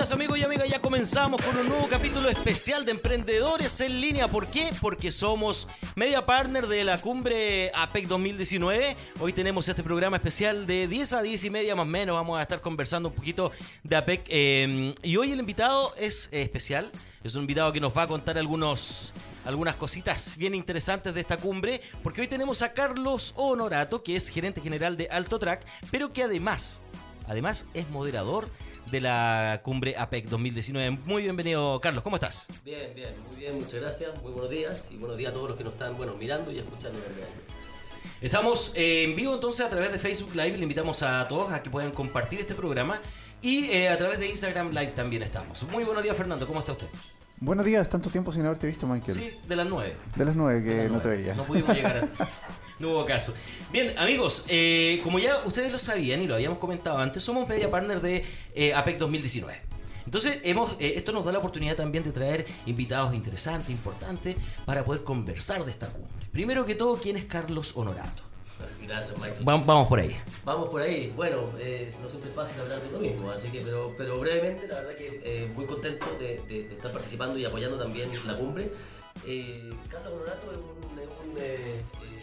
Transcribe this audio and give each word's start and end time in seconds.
amigos 0.00 0.38
y 0.38 0.42
amigas, 0.42 0.66
ya 0.66 0.80
comenzamos 0.80 1.42
con 1.42 1.54
un 1.58 1.68
nuevo 1.68 1.86
capítulo 1.86 2.30
especial 2.30 2.86
de 2.86 2.92
Emprendedores 2.92 3.82
en 3.82 4.00
línea. 4.00 4.28
¿Por 4.28 4.46
qué? 4.46 4.70
Porque 4.80 5.12
somos 5.12 5.68
media 5.94 6.24
partner 6.24 6.66
de 6.68 6.84
la 6.84 6.98
cumbre 6.98 7.70
APEC 7.74 8.06
2019. 8.06 8.96
Hoy 9.20 9.34
tenemos 9.34 9.68
este 9.68 9.82
programa 9.82 10.16
especial 10.16 10.66
de 10.66 10.88
10 10.88 11.12
a 11.12 11.22
10 11.22 11.44
y 11.44 11.50
media 11.50 11.76
más 11.76 11.82
o 11.84 11.90
menos. 11.90 12.16
Vamos 12.16 12.38
a 12.38 12.42
estar 12.42 12.62
conversando 12.62 13.10
un 13.10 13.14
poquito 13.14 13.52
de 13.82 13.94
APEC. 13.94 14.22
Eh, 14.28 14.94
y 15.02 15.16
hoy 15.18 15.32
el 15.32 15.40
invitado 15.40 15.94
es 15.96 16.30
especial. 16.32 16.90
Es 17.22 17.34
un 17.34 17.42
invitado 17.42 17.70
que 17.70 17.80
nos 17.80 17.94
va 17.94 18.04
a 18.04 18.08
contar 18.08 18.38
algunos 18.38 19.12
algunas 19.44 19.76
cositas 19.76 20.34
bien 20.38 20.54
interesantes 20.54 21.12
de 21.12 21.20
esta 21.20 21.36
cumbre, 21.36 21.82
porque 22.02 22.22
hoy 22.22 22.28
tenemos 22.28 22.62
a 22.62 22.72
Carlos 22.72 23.34
Honorato, 23.36 24.02
que 24.02 24.16
es 24.16 24.30
gerente 24.30 24.62
general 24.62 24.96
de 24.96 25.08
Alto 25.10 25.38
Track, 25.38 25.62
pero 25.90 26.10
que 26.10 26.22
además, 26.22 26.80
además 27.26 27.66
es 27.74 27.88
moderador 27.90 28.48
de 28.90 29.00
la 29.00 29.60
cumbre 29.62 29.96
APEC 29.96 30.28
2019. 30.28 30.98
Muy 31.04 31.22
bienvenido, 31.22 31.80
Carlos, 31.80 32.02
¿cómo 32.02 32.16
estás? 32.16 32.46
Bien, 32.64 32.92
bien, 32.94 33.14
muy 33.28 33.40
bien, 33.40 33.54
muchas 33.56 33.74
gracias. 33.74 34.22
Muy 34.22 34.32
buenos 34.32 34.50
días 34.50 34.90
y 34.92 34.96
buenos 34.96 35.16
días 35.16 35.30
a 35.30 35.34
todos 35.34 35.48
los 35.48 35.58
que 35.58 35.64
nos 35.64 35.74
están 35.74 35.96
bueno, 35.96 36.14
mirando 36.16 36.50
y 36.50 36.58
escuchando 36.58 36.98
también. 36.98 37.26
Estamos 38.20 38.74
eh, 38.76 39.04
en 39.04 39.14
vivo 39.14 39.34
entonces 39.34 39.64
a 39.64 39.70
través 39.70 39.92
de 39.92 39.98
Facebook 39.98 40.34
Live. 40.34 40.56
Le 40.56 40.62
invitamos 40.62 41.02
a 41.02 41.26
todos 41.28 41.52
a 41.52 41.62
que 41.62 41.70
puedan 41.70 41.90
compartir 41.90 42.40
este 42.40 42.54
programa. 42.54 43.00
Y 43.42 43.70
eh, 43.70 43.88
a 43.88 43.96
través 43.96 44.18
de 44.18 44.28
Instagram 44.28 44.70
Live 44.70 44.92
también 44.92 45.22
estamos. 45.22 45.62
Muy 45.64 45.84
buenos 45.84 46.02
días, 46.02 46.16
Fernando. 46.16 46.46
¿Cómo 46.46 46.60
está 46.60 46.72
usted? 46.72 46.88
Buenos 47.38 47.64
días, 47.64 47.88
tanto 47.88 48.10
tiempo 48.10 48.32
sin 48.32 48.44
haberte 48.44 48.66
visto, 48.66 48.86
Michael. 48.86 49.16
Sí, 49.16 49.30
de 49.48 49.56
las 49.56 49.66
nueve. 49.66 49.96
De 50.14 50.24
las 50.26 50.36
nueve 50.36 50.62
que 50.62 50.70
De 50.70 50.82
las 50.84 50.92
no 50.92 51.00
te 51.00 51.08
veía. 51.08 51.34
No 51.34 51.44
pudimos 51.44 51.74
llegar 51.74 51.96
antes. 51.96 52.18
No 52.80 52.88
hubo 52.90 53.04
caso. 53.04 53.34
Bien, 53.70 53.96
amigos, 53.98 54.46
eh, 54.48 55.00
como 55.04 55.18
ya 55.18 55.38
ustedes 55.44 55.70
lo 55.70 55.78
sabían 55.78 56.22
y 56.22 56.26
lo 56.26 56.34
habíamos 56.34 56.58
comentado 56.58 56.98
antes, 56.98 57.22
somos 57.22 57.48
media 57.48 57.70
partner 57.70 58.00
de 58.00 58.24
eh, 58.54 58.74
APEC 58.74 58.98
2019. 58.98 59.60
Entonces, 60.06 60.40
hemos, 60.42 60.72
eh, 60.80 60.94
esto 60.96 61.12
nos 61.12 61.24
da 61.24 61.30
la 61.32 61.38
oportunidad 61.38 61.76
también 61.76 62.02
de 62.02 62.10
traer 62.10 62.46
invitados 62.66 63.14
interesantes, 63.14 63.70
importantes, 63.70 64.36
para 64.64 64.82
poder 64.82 65.04
conversar 65.04 65.64
de 65.64 65.70
esta 65.70 65.86
cumbre. 65.88 66.26
Primero 66.32 66.64
que 66.64 66.74
todo, 66.74 66.96
¿quién 66.96 67.16
es 67.16 67.26
Carlos 67.26 67.76
Honorato? 67.76 68.22
Gracias, 68.86 69.16
Michael. 69.18 69.46
Va- 69.48 69.56
vamos 69.58 69.86
por 69.88 70.00
ahí. 70.00 70.16
Vamos 70.44 70.68
por 70.68 70.82
ahí. 70.82 71.12
Bueno, 71.14 71.50
eh, 71.60 71.94
no 72.02 72.08
siempre 72.08 72.30
es 72.30 72.36
fácil 72.36 72.60
hablar 72.62 72.82
de 72.82 72.90
lo 72.90 72.98
mismo, 72.98 73.30
así 73.30 73.48
que, 73.48 73.60
pero, 73.60 73.94
pero 73.96 74.18
brevemente, 74.18 74.66
la 74.66 74.76
verdad 74.80 74.96
que 74.96 75.20
eh, 75.24 75.50
muy 75.54 75.66
contento 75.66 76.06
de, 76.18 76.40
de- 76.48 76.64
de 76.68 76.74
estar 76.74 76.90
participando 76.92 77.38
y 77.38 77.44
apoyando 77.44 77.78
también 77.78 78.08
la 78.26 78.36
cumbre. 78.36 78.70
Carlos 79.88 80.12
Honorato 80.14 80.50
es 80.52 80.58
un, 80.58 80.98
es 80.98 81.08
un, 81.22 82.19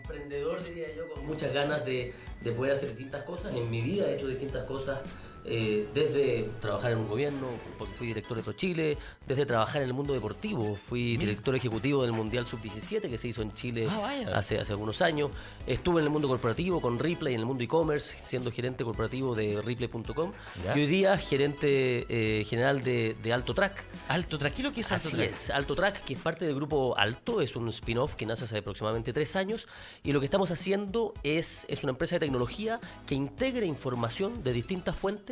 emprendedor, 0.00 0.64
diría 0.64 0.92
yo, 0.94 1.08
con 1.08 1.26
muchas 1.26 1.52
ganas 1.52 1.84
de, 1.84 2.12
de 2.40 2.52
poder 2.52 2.72
hacer 2.72 2.90
distintas 2.90 3.24
cosas. 3.24 3.54
En 3.54 3.70
mi 3.70 3.80
vida 3.80 4.08
he 4.08 4.14
hecho 4.14 4.26
distintas 4.26 4.64
cosas. 4.64 5.00
Eh, 5.44 5.88
desde 5.94 6.50
trabajar 6.60 6.92
en 6.92 6.98
un 6.98 7.08
gobierno, 7.08 7.46
porque 7.78 7.94
fui 7.94 8.06
director 8.08 8.36
de 8.36 8.42
ProChile, 8.42 8.98
desde 9.26 9.46
trabajar 9.46 9.82
en 9.82 9.88
el 9.88 9.94
mundo 9.94 10.12
deportivo, 10.12 10.74
fui 10.74 11.16
director 11.16 11.54
ejecutivo 11.54 12.02
del 12.02 12.12
Mundial 12.12 12.46
Sub-17 12.46 13.08
que 13.08 13.16
se 13.16 13.28
hizo 13.28 13.42
en 13.42 13.52
Chile 13.54 13.88
Ah, 13.90 14.12
hace, 14.34 14.58
hace 14.58 14.72
algunos 14.72 15.00
años. 15.02 15.30
Estuve 15.66 16.00
en 16.00 16.06
el 16.06 16.10
mundo 16.10 16.28
corporativo 16.28 16.80
con 16.80 16.98
Ripley, 16.98 17.34
en 17.34 17.40
el 17.40 17.46
mundo 17.46 17.64
e-commerce, 17.64 18.18
siendo 18.18 18.52
gerente 18.52 18.84
corporativo 18.84 19.34
de 19.34 19.60
Ripley.com. 19.62 20.32
Y 20.74 20.78
hoy 20.78 20.86
día 20.86 21.16
gerente 21.16 22.06
eh, 22.08 22.44
general 22.44 22.82
de, 22.82 23.16
de 23.22 23.32
Alto 23.32 23.54
Track. 23.54 23.84
Alto, 24.08 24.38
tranquilo 24.38 24.72
que 24.72 24.80
es 24.82 24.92
Alto 24.92 25.08
Así 25.08 25.16
Track. 25.16 25.30
es, 25.30 25.50
Alto 25.50 25.74
Track, 25.74 26.04
que 26.04 26.14
es 26.14 26.20
parte 26.20 26.44
del 26.44 26.54
grupo 26.54 26.96
Alto, 26.96 27.40
es 27.40 27.56
un 27.56 27.68
spin-off 27.68 28.14
que 28.14 28.26
nace 28.26 28.44
hace 28.44 28.58
aproximadamente 28.58 29.12
tres 29.12 29.36
años. 29.36 29.68
Y 30.02 30.12
lo 30.12 30.20
que 30.20 30.26
estamos 30.26 30.50
haciendo 30.50 31.14
es, 31.22 31.66
es 31.68 31.82
una 31.82 31.92
empresa 31.92 32.16
de 32.16 32.20
tecnología 32.20 32.80
que 33.06 33.14
integra 33.14 33.64
información 33.64 34.42
de 34.42 34.52
distintas 34.52 34.96
fuentes 34.96 35.29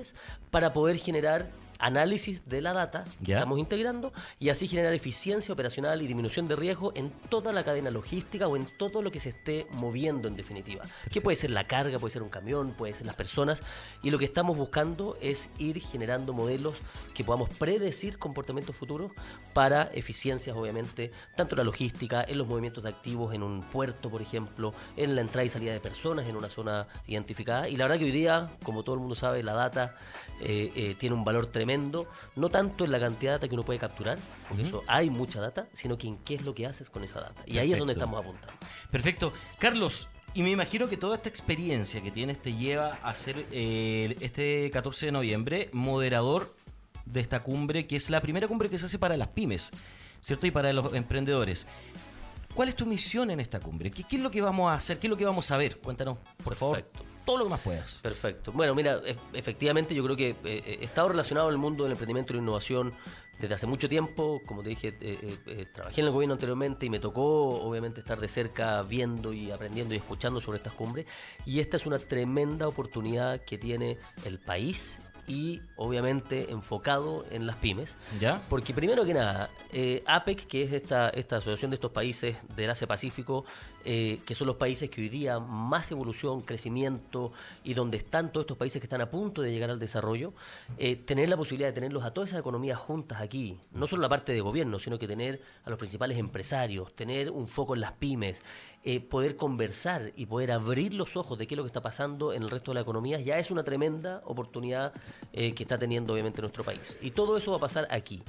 para 0.51 0.73
poder 0.73 0.97
generar 0.97 1.47
análisis 1.79 2.49
de 2.49 2.61
la 2.61 2.73
data 2.73 3.05
que 3.25 3.33
estamos 3.33 3.59
integrando 3.59 4.13
y 4.39 4.49
así 4.49 4.69
generar 4.69 4.93
eficiencia 4.95 5.53
operacional 5.53 6.03
y 6.03 6.07
disminución 6.07 6.49
de 6.49 6.57
riesgo 6.57 6.93
en 6.95 7.11
toda 7.29 7.53
la 7.53 7.65
cadena 7.65 7.91
logística 7.91 8.49
o 8.49 8.57
en 8.57 8.67
todo 8.67 9.03
lo 9.03 9.11
que 9.11 9.21
se 9.21 9.31
esté 9.31 9.67
moviendo 9.73 10.29
en 10.29 10.37
definitiva. 10.37 10.85
Que 11.11 11.21
puede 11.21 11.37
ser 11.37 11.51
la 11.51 11.67
carga, 11.67 11.99
puede 11.99 12.13
ser 12.13 12.23
un 12.23 12.29
camión, 12.29 12.73
puede 12.73 12.95
ser 12.95 13.07
las 13.07 13.17
personas. 13.17 13.63
Y 14.03 14.11
lo 14.11 14.19
que 14.19 14.25
estamos 14.25 14.57
buscando 14.57 15.17
es 15.21 15.51
ir 15.59 15.81
generando 15.81 16.33
modelos 16.33 16.75
que 17.15 17.25
podamos 17.25 17.49
predecir 17.51 18.19
comportamientos 18.19 18.77
futuros 18.77 19.13
para 19.53 19.91
eficiencias 19.95 20.57
obviamente, 20.57 21.11
tanto 21.37 21.55
en 21.55 21.59
la 21.59 21.65
logística, 21.65 22.25
en 22.27 22.39
los 22.39 22.47
movimientos 22.47 22.83
de 22.85 22.91
activos 22.91 23.35
en 23.35 23.43
un 23.43 23.63
puerto, 23.63 24.11
por 24.11 24.23
ejemplo, 24.23 24.75
en 24.97 25.15
la 25.15 25.21
entrada 25.21 25.45
y 25.45 25.49
salida 25.49 25.73
de 25.73 25.81
personas 25.81 26.29
en 26.29 26.37
una 26.37 26.49
zona 26.49 26.87
identificada. 27.07 27.69
Y 27.69 27.77
la 27.77 27.85
verdad 27.85 27.99
que 27.99 28.05
hoy 28.05 28.11
día, 28.11 28.49
como 28.63 28.83
todo 28.83 28.95
el 28.95 29.01
mundo 29.01 29.15
sabe, 29.15 29.43
la 29.43 29.53
data 29.53 29.97
eh, 30.41 30.73
eh, 30.77 30.95
tiene 30.99 31.15
un 31.15 31.25
valor 31.25 31.47
tremendo, 31.47 31.68
no 32.37 32.49
tanto 32.49 32.85
en 32.85 32.93
la 32.93 33.01
cantidad 33.01 33.33
de 33.33 33.39
data 33.39 33.49
que 33.49 33.55
uno 33.55 33.63
puede 33.63 33.79
capturar, 33.79 34.19
porque 34.49 34.65
eso 34.65 34.85
hay 34.87 35.11
mucha 35.11 35.41
data, 35.41 35.67
sino 35.75 35.99
que 35.99 36.09
en 36.09 36.19
qué 36.19 36.35
es 36.35 36.45
lo 36.45 36.55
que 36.55 36.67
haces 36.67 36.91
con 36.91 37.05
esa 37.05 37.21
data. 37.21 37.43
Y 37.47 37.59
ahí 37.59 37.73
es 37.73 37.79
donde 37.79 37.93
estamos 37.93 38.21
apuntando. 38.21 38.53
Perfecto. 38.91 39.33
Carlos, 39.59 40.09
y 40.35 40.43
me 40.43 40.51
imagino 40.51 40.89
que 40.89 40.97
toda 40.97 41.17
esta 41.17 41.29
experiencia 41.29 42.01
que 42.01 42.11
tienes 42.11 42.41
te 42.41 42.55
lleva 42.55 42.99
a 43.03 43.15
ser 43.15 43.47
eh, 43.51 44.17
este 44.21 44.71
14 44.71 45.07
de 45.07 45.13
noviembre 45.13 45.71
moderador 45.73 46.55
de 47.07 47.21
esta 47.21 47.41
cumbre, 47.41 47.87
que 47.87 47.97
es 47.97 48.11
la 48.11 48.21
primera 48.21 48.47
cumbre 48.47 48.69
que 48.69 48.79
se 48.79 48.87
hace 48.87 48.99
para 48.99 49.17
las 49.17 49.29
pymes, 49.29 49.73
¿cierto? 50.21 50.47
Y 50.47 50.51
para 50.51 50.73
los 50.73 50.93
emprendedores. 50.95 51.67
¿Cuál 52.55 52.69
es 52.69 52.77
tu 52.77 52.87
misión 52.87 53.31
en 53.31 53.41
esta 53.41 53.61
cumbre? 53.61 53.91
¿Qué, 53.91 54.05
qué 54.05 54.17
es 54.17 54.23
lo 54.23 54.31
que 54.31 54.41
vamos 54.41 54.71
a 54.71 54.75
hacer? 54.75 54.99
¿Qué 54.99 55.07
es 55.07 55.11
lo 55.11 55.17
que 55.17 55.25
vamos 55.25 55.51
a 55.51 55.57
ver? 55.57 55.79
Cuéntanos, 55.79 56.19
por 56.43 56.55
favor, 56.57 56.83
Perfecto. 56.83 57.18
Todo 57.29 57.37
lo 57.37 57.45
que 57.45 57.51
más 57.51 57.61
puedas. 57.61 58.01
Perfecto. 58.03 58.53
Bueno, 58.53 58.75
mira, 58.75 59.03
e- 59.05 59.15
efectivamente 59.35 59.95
yo 59.95 60.03
creo 60.03 60.17
que 60.17 60.31
eh, 60.31 60.37
eh, 60.45 60.79
he 60.81 60.85
estado 60.87 61.11
relacionado 61.11 61.51
el 61.51 61.59
mundo 61.59 61.85
del 61.85 61.93
emprendimiento 61.93 62.33
y 62.33 62.37
la 62.37 62.43
innovación 62.43 62.95
desde 63.39 63.55
hace 63.55 63.67
mucho 63.67 63.87
tiempo. 63.87 64.41
Como 64.47 64.63
te 64.63 64.71
dije, 64.71 64.89
eh, 64.89 64.95
eh, 65.01 65.39
eh, 65.47 65.67
trabajé 65.71 66.01
en 66.01 66.07
el 66.07 66.13
gobierno 66.15 66.33
anteriormente 66.33 66.87
y 66.87 66.91
me 66.91 67.01
tocó 67.01 67.61
obviamente 67.61 68.01
estar 68.01 68.19
de 68.19 68.29
cerca 68.29 68.81
viendo 68.81 69.35
y 69.35 69.51
aprendiendo 69.51 69.93
y 69.93 69.99
escuchando 69.99 70.41
sobre 70.41 70.57
estas 70.57 70.73
cumbres. 70.73 71.05
Y 71.45 71.61
esta 71.61 71.77
es 71.77 71.85
una 71.85 71.99
tremenda 71.99 72.67
oportunidad 72.67 73.43
que 73.43 73.59
tiene 73.59 73.99
el 74.25 74.39
país 74.39 74.99
y 75.29 75.61
obviamente 75.77 76.51
enfocado 76.51 77.25
en 77.31 77.47
las 77.47 77.57
pymes. 77.57 77.97
¿Ya? 78.19 78.43
Porque 78.49 78.75
primero 78.75 79.05
que 79.05 79.15
nada, 79.15 79.49
eh, 79.73 80.03
APEC, 80.07 80.47
que 80.47 80.63
es 80.63 80.73
esta, 80.73 81.11
esta 81.11 81.37
asociación 81.37 81.71
de 81.71 81.77
estos 81.77 81.93
países 81.93 82.37
del 82.57 82.71
Asia-Pacífico, 82.71 83.45
eh, 83.85 84.21
que 84.27 84.35
son 84.35 84.47
los 84.47 84.57
países 84.57 84.91
que 84.91 85.01
hoy 85.01 85.09
día 85.09 85.39
más 85.39 85.91
evolución, 85.93 86.41
crecimiento 86.41 87.33
y 87.63 87.75
donde 87.75 87.97
están 87.97 88.33
todos 88.33 88.45
estos 88.45 88.57
países 88.57 88.81
que 88.81 88.87
están 88.87 89.01
a 89.01 89.11
punto 89.11 89.41
de 89.41 89.53
llegar 89.53 89.71
al 89.71 89.79
desarrollo, 89.79 90.33
eh, 90.79 90.97
tener 90.97 91.29
la 91.29 91.37
posibilidad 91.37 91.69
de 91.69 91.75
tenerlos 91.75 92.05
a 92.05 92.11
todas 92.11 92.31
esas 92.31 92.41
economías 92.41 92.79
juntas 92.79 93.21
aquí, 93.21 93.59
no 93.73 93.87
solo 93.87 94.03
la 94.03 94.09
parte 94.09 94.33
de 94.33 94.41
gobierno, 94.41 94.79
sino 94.79 94.99
que 94.99 95.07
tener 95.07 95.41
a 95.65 95.71
los 95.71 95.79
principales 95.79 96.19
empresarios, 96.19 96.95
tener 96.95 97.31
un 97.31 97.47
foco 97.47 97.75
en 97.75 97.81
las 97.81 97.93
pymes, 97.93 98.43
eh, 98.85 99.01
poder 99.01 99.37
conversar 99.37 100.13
y 100.17 100.27
poder 100.27 100.53
abrir 100.53 100.95
los 100.95 101.17
ojos 101.17 101.39
de 101.39 101.47
qué 101.47 101.55
es 101.55 101.57
lo 101.57 101.65
que 101.65 101.69
está 101.69 101.83
pasando 101.83 102.33
en 102.33 102.43
el 102.43 102.51
resto 102.51 102.71
de 102.71 102.77
la 102.77 102.81
economía, 102.83 103.21
ya 103.21 103.39
es 103.39 103.51
una 103.51 103.65
tremenda 103.65 104.23
oportunidad 104.25 104.93
eh, 105.33 105.53
que 105.53 105.65
está 105.65 105.79
teniendo 105.79 106.13
obviamente 106.13 106.41
nuestro 106.41 106.65
país. 106.65 106.97
Y 107.03 107.11
todo 107.11 107.37
eso 107.37 107.51
va 107.51 107.57
a 107.57 107.61
pasar 107.61 107.89
aquí. 107.91 108.23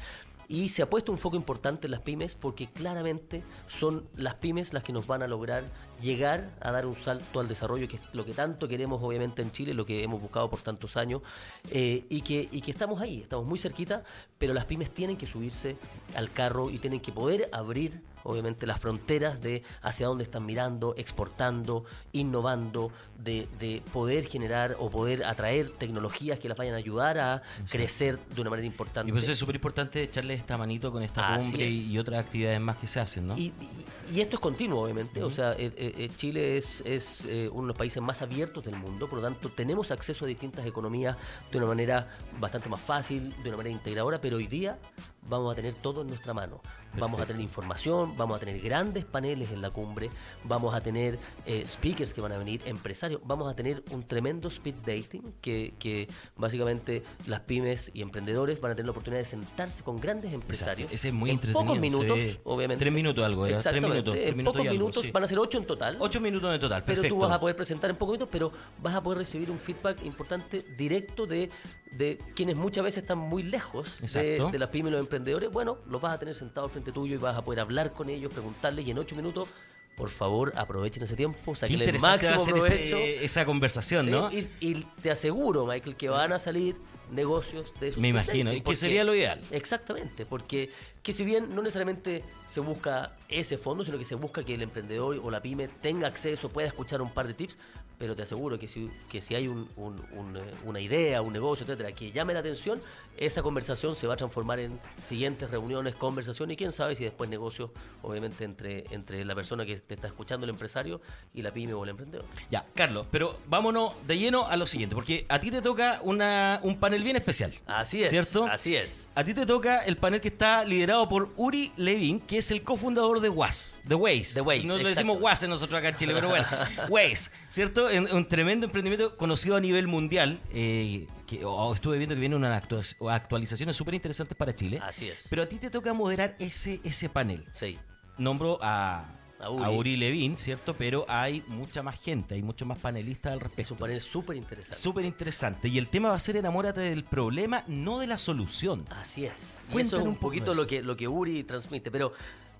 Y 0.51 0.69
se 0.69 0.81
ha 0.81 0.89
puesto 0.89 1.11
un 1.11 1.19
foco 1.19 1.35
importante 1.35 1.85
en 1.85 1.91
las 1.91 1.99
pymes 2.01 2.33
porque 2.33 2.68
claramente 2.68 3.44
son 3.68 4.07
las 4.15 4.33
pymes 4.33 4.74
las 4.74 4.81
que 4.83 4.91
nos 4.91 5.06
van 5.06 5.21
a 5.21 5.27
lograr 5.27 5.63
llegar 6.01 6.50
a 6.59 6.71
dar 6.71 6.88
un 6.88 6.95
salto 6.95 7.39
al 7.39 7.47
desarrollo, 7.47 7.88
que 7.88 7.97
es 7.97 8.15
lo 8.15 8.25
que 8.25 8.33
tanto 8.33 8.68
queremos 8.68 9.00
obviamente 9.03 9.44
en 9.44 9.51
Chile, 9.51 9.75
lo 9.75 9.85
que 9.85 10.03
hemos 10.03 10.19
buscado 10.19 10.50
por 10.50 10.59
tantos 10.63 10.97
años, 10.97 11.21
eh, 11.69 12.03
y, 12.09 12.21
que, 12.21 12.50
y 12.51 12.62
que 12.62 12.71
estamos 12.71 13.00
ahí, 13.00 13.21
estamos 13.21 13.45
muy 13.45 13.59
cerquita, 13.59 14.03
pero 14.39 14.56
las 14.56 14.65
pymes 14.65 14.89
tienen 14.89 15.18
que 15.18 15.27
subirse 15.27 15.77
al 16.15 16.31
carro 16.31 16.71
y 16.71 16.79
tienen 16.79 17.00
que 17.00 17.12
poder 17.12 17.47
abrir 17.51 18.01
obviamente 18.24 18.66
las 18.68 18.80
fronteras 18.80 19.42
de 19.42 19.63
hacia 19.81 20.07
dónde 20.07 20.24
están 20.24 20.45
mirando, 20.45 20.94
exportando, 20.98 21.86
innovando, 22.12 22.92
de, 23.18 23.48
de 23.60 23.81
poder 23.92 24.25
generar 24.27 24.75
o 24.80 24.89
poder 24.89 25.25
atraer 25.25 25.69
tecnologías 25.71 26.39
que 26.39 26.48
las 26.48 26.57
vayan 26.57 26.74
a 26.74 26.77
ayudar 26.77 27.18
a 27.19 27.42
crecer 27.69 28.18
de 28.33 28.42
una 28.42 28.50
manera 28.50 28.66
importante. 28.66 29.10
Y 29.10 29.12
por 29.12 29.21
eso 29.21 29.31
es 29.31 29.38
súper 29.38 29.56
importante 29.56 30.04
echarle 30.04 30.33
esta 30.36 30.57
manito 30.57 30.92
con 30.92 31.04
esta 31.04 31.36
Así 31.36 31.51
cumbre 31.51 31.68
es. 31.68 31.75
y, 31.88 31.98
otras 32.00 32.19
actividades 32.19 32.62
más 32.62 32.77
que 32.77 32.88
se 32.88 33.00
hacen, 33.00 33.27
¿no? 33.27 33.38
Y, 33.38 33.48
y- 33.48 33.86
y 34.12 34.22
esto 34.22 34.38
es 34.38 34.39
continuo, 34.39 34.81
obviamente. 34.83 35.22
O 35.22 35.30
sea, 35.30 35.51
eh, 35.51 35.72
eh, 35.77 35.94
eh, 35.98 36.10
Chile 36.15 36.57
es, 36.57 36.81
es 36.81 37.25
eh, 37.25 37.48
uno 37.51 37.62
de 37.63 37.68
los 37.68 37.77
países 37.77 38.01
más 38.01 38.24
abiertos 38.24 38.63
del 38.65 38.75
mundo, 38.75 39.07
por 39.07 39.19
lo 39.19 39.24
tanto, 39.24 39.50
tenemos 39.50 39.92
acceso 39.92 40.25
a 40.25 40.27
distintas 40.27 40.65
economías 40.65 41.15
de 41.51 41.57
una 41.60 41.68
manera 41.68 42.07
bastante 42.39 42.69
más 42.69 42.81
fácil, 42.81 43.31
de 43.44 43.50
una 43.50 43.57
manera 43.57 43.75
integradora, 43.75 44.19
pero 44.19 44.38
hoy 44.38 44.48
día 44.48 44.80
vamos 45.27 45.51
a 45.51 45.56
tener 45.56 45.75
todo 45.75 46.01
en 46.01 46.07
nuestra 46.07 46.33
mano. 46.33 46.60
Vamos 46.97 47.21
a 47.21 47.25
tener 47.25 47.41
información, 47.41 48.18
vamos 48.18 48.38
a 48.38 48.39
tener 48.39 48.59
grandes 48.59 49.06
paneles 49.06 49.51
en 49.51 49.62
la 49.62 49.69
cumbre, 49.69 50.09
vamos 50.44 50.74
a 50.74 50.81
tener 50.81 51.19
eh, 51.45 51.63
speakers 51.65 52.13
que 52.13 52.21
van 52.21 52.31
a 52.31 52.38
venir, 52.38 52.62
empresarios, 52.65 53.21
vamos 53.24 53.50
a 53.51 53.56
tener 53.56 53.83
un 53.91 54.03
tremendo 54.03 54.50
speed 54.50 54.75
dating 54.86 55.33
que, 55.41 55.74
que 55.80 56.07
básicamente 56.36 57.03
las 57.27 57.41
pymes 57.41 57.91
y 57.94 58.01
emprendedores 58.01 58.59
van 58.59 58.71
a 58.71 58.75
tener 58.75 58.88
la 58.88 58.91
oportunidad 58.91 59.21
de 59.21 59.25
sentarse 59.25 59.83
con 59.83 60.00
grandes 60.00 60.33
empresarios. 60.33 60.91
Ese 60.91 61.09
es 61.09 61.13
muy 61.13 61.30
en 61.30 61.36
entretenido. 61.36 61.65
pocos 61.65 61.80
minutos, 61.80 62.19
sí. 62.19 62.39
obviamente. 62.44 62.83
Tres 62.83 62.94
minutos 62.94 63.25
algo, 63.25 63.45
era. 63.45 63.57
Tres 63.59 63.81
minutos. 63.81 64.13
tres 64.15 64.27
en 64.27 64.38
minutos 64.38 64.53
pocos 64.53 64.68
algo, 64.68 64.74
minutos, 64.74 65.03
sí. 65.03 65.12
van 65.12 65.24
a 65.24 65.27
ser 65.27 65.39
ocho 65.39 65.57
en 65.57 65.65
total. 65.65 65.97
Ocho 66.00 66.19
minutos 66.19 66.53
en 66.53 66.59
total, 66.59 66.83
Pero 66.86 67.03
tú 67.03 67.19
vas 67.19 67.31
a 67.31 67.39
poder 67.39 67.56
presentar 67.56 67.89
en 67.89 67.95
pocos 67.95 68.13
minutos, 68.13 68.30
pero 68.31 68.51
vas 68.81 68.95
a 68.95 69.03
poder 69.03 69.19
recibir 69.19 69.51
un 69.51 69.59
feedback 69.59 70.03
importante 70.03 70.63
directo 70.77 71.25
de, 71.25 71.50
de 71.91 72.18
quienes 72.36 72.56
muchas 72.56 72.83
veces 72.83 73.03
están 73.03 73.19
muy 73.19 73.44
lejos 73.44 73.97
de 74.01 74.59
las 74.59 74.69
pymes 74.69 74.89
y 74.89 74.94
los 74.94 75.01
emprendedores. 75.01 75.51
Bueno, 75.51 75.77
los 75.88 76.01
vas 76.01 76.13
a 76.13 76.18
tener 76.18 76.36
sentados 76.36 76.71
frente 76.71 76.78
tuyo 76.81 77.15
y 77.15 77.17
vas 77.17 77.35
a 77.35 77.41
poder 77.43 77.59
hablar 77.61 77.93
con 77.93 78.09
ellos, 78.09 78.31
preguntarles 78.31 78.85
y 78.87 78.91
en 78.91 78.97
ocho 78.99 79.15
minutos, 79.15 79.49
por 79.95 80.09
favor, 80.09 80.53
aprovechen 80.55 81.03
ese 81.03 81.15
tiempo, 81.15 81.55
saquen 81.55 81.81
el 81.81 81.99
máximo 81.99 82.45
provecho. 82.45 82.97
ese- 82.97 83.25
esa 83.25 83.45
conversación, 83.45 84.05
Sí, 84.05 84.11
¿no? 84.11 84.31
y, 84.31 84.47
y 84.61 84.75
te 85.01 85.11
aseguro, 85.11 85.65
Michael, 85.65 85.95
que 85.97 86.07
van 86.09 86.31
a 86.31 86.39
salir 86.39 86.75
negocios 87.11 87.73
de 87.79 87.89
esos 87.89 87.99
Me 88.01 88.07
imagino, 88.09 88.53
y 88.53 88.61
que 88.61 88.75
sería 88.75 89.03
lo 89.03 89.13
ideal. 89.15 89.41
Exactamente, 89.51 90.25
porque 90.25 90.69
que 91.04 91.13
si 91.13 91.24
bien 91.24 91.54
no 91.56 91.62
necesariamente 91.62 92.24
se 92.50 92.60
busca 92.60 93.13
ese 93.30 93.57
fondo, 93.57 93.84
sino 93.86 93.98
que 93.98 94.06
se 94.06 94.16
busca 94.16 94.44
que 94.44 94.56
el 94.56 94.62
emprendedor 94.62 95.19
o 95.24 95.31
la 95.31 95.42
pyme 95.42 95.68
tenga 95.68 96.07
acceso, 96.07 96.50
pueda 96.50 96.68
escuchar 96.68 97.01
un 97.01 97.12
par 97.12 97.28
de 97.28 97.34
tips, 97.34 97.57
pero 97.98 98.16
te 98.16 98.22
aseguro 98.24 98.57
que 98.57 98.69
si, 98.69 98.90
que 99.12 99.19
si 99.22 99.36
hay 99.36 99.50
un- 99.50 99.68
un- 99.75 100.01
un, 100.13 100.38
eh, 100.38 100.42
una 100.63 100.80
idea, 100.80 101.22
un 101.22 101.34
negocio, 101.34 101.66
etcétera, 101.66 101.92
que 101.92 102.13
llame 102.13 102.34
la 102.34 102.40
atención, 102.40 102.81
esa 103.18 103.42
conversación 103.44 103.98
se 103.98 104.07
va 104.07 104.13
a 104.13 104.18
transformar 104.18 104.57
en 104.60 104.80
siguientes 104.96 105.51
reuniones, 105.51 105.96
conversaciones 105.96 106.54
y 106.54 106.57
quién 106.57 106.72
sabe 106.72 106.96
si 106.96 107.04
después 107.04 107.30
negocios, 107.30 107.72
obviamente, 108.01 108.46
entre, 108.46 108.86
entre 108.92 109.25
la 109.25 109.36
persona 109.36 109.66
que 109.66 109.75
te 109.75 109.96
está 109.96 110.07
escuchando, 110.07 110.46
el 110.46 110.51
empresario, 110.51 111.01
y 111.34 111.42
la 111.42 111.51
pyme 111.51 111.74
o 111.74 111.84
el 111.84 111.90
emprendedor. 111.90 112.25
Ya, 112.50 112.66
Carlos, 112.74 113.06
pero 113.12 113.38
vámonos 113.48 113.92
de 114.07 114.18
lleno 114.18 114.48
a 114.48 114.56
lo 114.56 114.66
siguiente, 114.66 114.96
porque 114.96 115.25
a 115.28 115.42
ti 115.42 115.51
te 115.51 115.62
toca 115.62 116.00
una, 116.01 116.62
un 116.63 116.80
panel 116.80 117.04
bien 117.04 117.18
especial. 117.18 117.54
Así 117.68 118.01
es, 118.01 118.12
¿Cierto? 118.12 118.46
así 118.46 118.78
es. 118.78 119.10
A 119.13 119.25
ti 119.25 119.34
te 119.34 119.46
toca 119.46 119.80
el 119.84 119.98
panel 119.98 120.22
que 120.22 120.30
está 120.30 120.63
liderado 120.89 121.07
por 121.07 121.31
Uri 121.38 121.71
Levin, 121.77 122.19
que 122.19 122.39
es 122.39 122.50
el 122.50 122.63
cofundador 122.63 123.19
de 123.21 123.30
WAS, 123.30 123.81
de 123.86 123.94
Waze. 123.94 124.33
De 124.33 124.41
Waze, 124.41 124.63
No 124.65 124.75
le 124.77 124.89
decimos 124.89 125.19
WAS 125.21 125.47
nosotros 125.47 125.77
acá 125.77 125.89
en 125.89 125.95
Chile, 125.97 126.13
pero 126.15 126.30
bueno, 126.30 126.47
Waze, 126.89 127.30
¿cierto? 127.50 127.89
En- 127.91 128.12
Un 128.12 128.27
tremendo 128.27 128.65
emprendimiento 128.65 129.15
conocido 129.15 129.56
a 129.56 129.59
nivel 129.62 129.86
mundial. 129.88 130.39
eh, 130.51 131.06
que 131.27 131.45
oh, 131.45 131.75
estuve 131.75 132.00
viendo 132.00 132.15
que 132.15 132.19
vienen 132.21 132.39
unas 132.39 132.63
actua- 132.63 133.13
actualizaciones 133.13 133.75
súper 133.75 133.94
interesantes 133.94 134.36
para 134.36 134.56
Chile. 134.56 134.80
Así 134.81 135.07
es. 135.09 135.27
Pero 135.30 135.44
a 135.44 135.45
ti 135.45 135.57
te 135.59 135.69
toca 135.69 135.94
moderar 135.94 136.36
ese, 136.39 136.80
ese 136.83 137.07
panel. 137.07 137.45
Sí. 137.51 137.77
Nombro 138.18 138.57
a, 138.63 139.06
A 139.39 139.45
a 139.45 139.71
Uri. 139.71 139.95
Levin, 139.97 140.36
¿cierto? 140.38 140.74
Pero 140.75 141.06
hay 141.07 141.41
mucha 141.47 141.81
más 141.81 142.00
gente, 142.00 142.36
hay 142.36 142.41
muchos 142.41 142.68
más 142.68 142.77
panelistas 142.80 143.33
al 143.33 143.39
respecto. 143.39 143.62
Es 143.62 143.71
un 143.71 143.77
panel 143.77 144.01
súper 144.01 144.36
interesante. 144.38 144.77
Súper 144.77 145.06
interesante. 145.06 145.68
Y 145.69 145.77
el 145.77 145.88
tema 145.88 146.09
va 146.09 146.15
a 146.15 146.19
ser 146.19 146.36
enamórate 146.38 146.81
del 146.81 147.03
problema, 147.06 147.63
no 147.68 148.00
de 148.00 148.07
la 148.07 148.18
solución. 148.18 148.86
Así 148.89 149.25
es. 149.25 149.63
Y 149.69 149.71
Cuéntanos 149.71 149.88
eso 149.88 149.97
es 150.01 150.06
un 150.07 150.15
poquito 150.18 150.53
lo 150.53 150.68
que, 150.68 150.81
lo 150.81 150.97
que 150.97 151.07
Uri 151.07 151.44
transmite. 151.45 151.89
Pero, 151.89 152.12